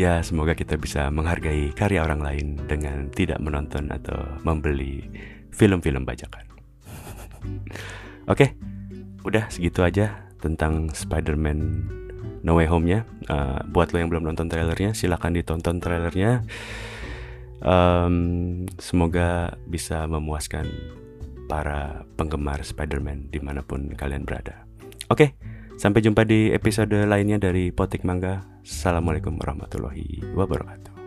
ya 0.00 0.22
semoga 0.22 0.54
kita 0.54 0.78
bisa 0.78 1.10
menghargai 1.10 1.74
karya 1.74 2.06
orang 2.06 2.22
lain 2.22 2.46
dengan 2.70 3.10
tidak 3.10 3.42
menonton 3.42 3.90
atau 3.90 4.18
membeli 4.46 5.02
film-film 5.50 6.06
bajakan 6.06 6.46
oke 8.32 8.46
udah 9.26 9.44
segitu 9.52 9.84
aja 9.84 10.30
tentang 10.40 10.88
Spider-Man 10.90 11.60
No 12.40 12.56
Way 12.56 12.68
Home-nya. 12.72 13.04
Uh, 13.28 13.60
buat 13.68 13.92
lo 13.92 14.00
yang 14.00 14.08
belum 14.08 14.24
nonton 14.32 14.48
trailernya, 14.48 14.96
silahkan 14.96 15.32
ditonton 15.32 15.78
trailernya. 15.78 16.44
Um, 17.60 18.64
semoga 18.80 19.60
bisa 19.68 20.08
memuaskan 20.08 20.64
para 21.50 22.06
penggemar 22.14 22.62
Spider-Man 22.62 23.34
di 23.34 23.42
mana 23.42 23.66
pun 23.66 23.90
kalian 23.90 24.22
berada. 24.22 24.62
Oke, 25.10 25.34
sampai 25.74 25.98
jumpa 25.98 26.22
di 26.22 26.54
episode 26.54 26.94
lainnya 26.94 27.42
dari 27.42 27.74
Potik 27.74 28.06
Mangga. 28.06 28.46
Assalamualaikum 28.62 29.34
warahmatullahi 29.34 30.22
wabarakatuh. 30.38 30.99